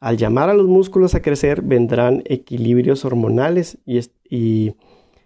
Al 0.00 0.16
llamar 0.16 0.48
a 0.48 0.54
los 0.54 0.66
músculos 0.66 1.14
a 1.14 1.22
crecer 1.22 1.62
vendrán 1.62 2.22
equilibrios 2.26 3.04
hormonales 3.04 3.78
y, 3.84 4.74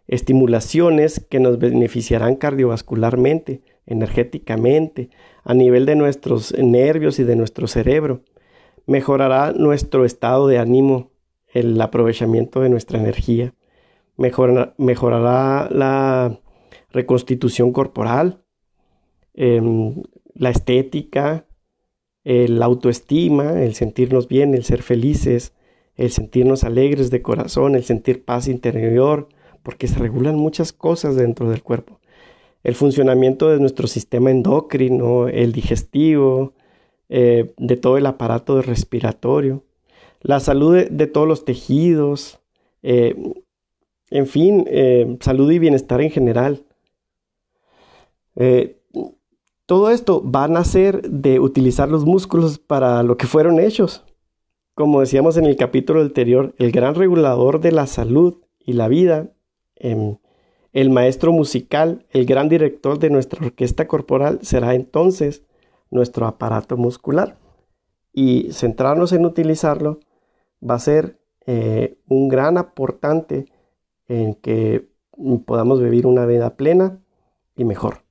estimulaciones 0.06 1.24
que 1.30 1.40
nos 1.40 1.58
beneficiarán 1.58 2.36
cardiovascularmente, 2.36 3.62
energéticamente, 3.86 5.08
a 5.44 5.54
nivel 5.54 5.86
de 5.86 5.96
nuestros 5.96 6.52
nervios 6.58 7.18
y 7.18 7.24
de 7.24 7.36
nuestro 7.36 7.66
cerebro. 7.66 8.20
Mejorará 8.86 9.52
nuestro 9.52 10.04
estado 10.04 10.46
de 10.46 10.58
ánimo, 10.58 11.10
el 11.48 11.80
aprovechamiento 11.80 12.60
de 12.60 12.68
nuestra 12.68 12.98
energía 12.98 13.54
mejorará 14.16 15.68
la 15.70 16.40
reconstitución 16.90 17.72
corporal, 17.72 18.42
em, 19.34 20.02
la 20.34 20.50
estética, 20.50 21.46
la 22.24 22.64
autoestima, 22.64 23.62
el 23.62 23.74
sentirnos 23.74 24.28
bien, 24.28 24.54
el 24.54 24.64
ser 24.64 24.82
felices, 24.82 25.52
el 25.96 26.10
sentirnos 26.10 26.64
alegres 26.64 27.10
de 27.10 27.22
corazón, 27.22 27.74
el 27.74 27.84
sentir 27.84 28.24
paz 28.24 28.48
interior, 28.48 29.28
porque 29.62 29.88
se 29.88 29.98
regulan 29.98 30.36
muchas 30.36 30.72
cosas 30.72 31.16
dentro 31.16 31.50
del 31.50 31.62
cuerpo. 31.62 32.00
El 32.62 32.74
funcionamiento 32.74 33.50
de 33.50 33.60
nuestro 33.60 33.86
sistema 33.86 34.30
endocrino, 34.30 35.28
el 35.28 35.52
digestivo, 35.52 36.54
eh, 37.08 37.52
de 37.58 37.76
todo 37.76 37.98
el 37.98 38.06
aparato 38.06 38.62
respiratorio, 38.62 39.64
la 40.20 40.40
salud 40.40 40.86
de, 40.88 41.06
todos 41.06 41.28
los 41.28 41.44
tejidos, 41.44 42.40
eh, 42.82 43.14
en 44.10 44.26
fin, 44.26 44.64
eh, 44.68 45.18
salud 45.20 45.50
y 45.50 45.58
bienestar 45.58 46.00
en 46.00 46.10
general. 46.10 46.64
Todo 49.66 49.90
esto 49.90 50.22
va 50.30 50.44
a 50.44 50.48
nacer 50.48 51.02
de 51.08 51.40
utilizar 51.40 51.88
los 51.88 52.04
músculos 52.04 52.58
para 52.58 53.02
lo 53.02 53.16
que 53.16 53.26
fueron 53.26 53.58
hechos. 53.60 54.04
Como 54.74 55.00
decíamos 55.00 55.36
en 55.36 55.46
el 55.46 55.56
capítulo 55.56 56.00
anterior, 56.00 56.54
el 56.58 56.72
gran 56.72 56.94
regulador 56.94 57.60
de 57.60 57.72
la 57.72 57.86
salud 57.86 58.42
y 58.58 58.74
la 58.74 58.88
vida, 58.88 59.30
em, 59.76 60.18
el 60.72 60.90
maestro 60.90 61.32
musical, 61.32 62.04
el 62.10 62.26
gran 62.26 62.48
director 62.48 62.98
de 62.98 63.08
nuestra 63.08 63.46
orquesta 63.46 63.86
corporal 63.86 64.40
será 64.42 64.74
entonces 64.74 65.44
nuestro 65.90 66.26
aparato 66.26 66.76
muscular. 66.76 67.38
Y 68.12 68.48
centrarnos 68.52 69.12
en 69.12 69.24
utilizarlo 69.24 70.00
va 70.68 70.74
a 70.74 70.80
ser 70.80 71.20
eh, 71.46 71.98
un 72.08 72.28
gran 72.28 72.58
aportante 72.58 73.46
en 74.08 74.34
que 74.34 74.88
podamos 75.46 75.80
vivir 75.80 76.06
una 76.06 76.26
vida 76.26 76.56
plena 76.56 76.98
y 77.56 77.64
mejor. 77.64 78.03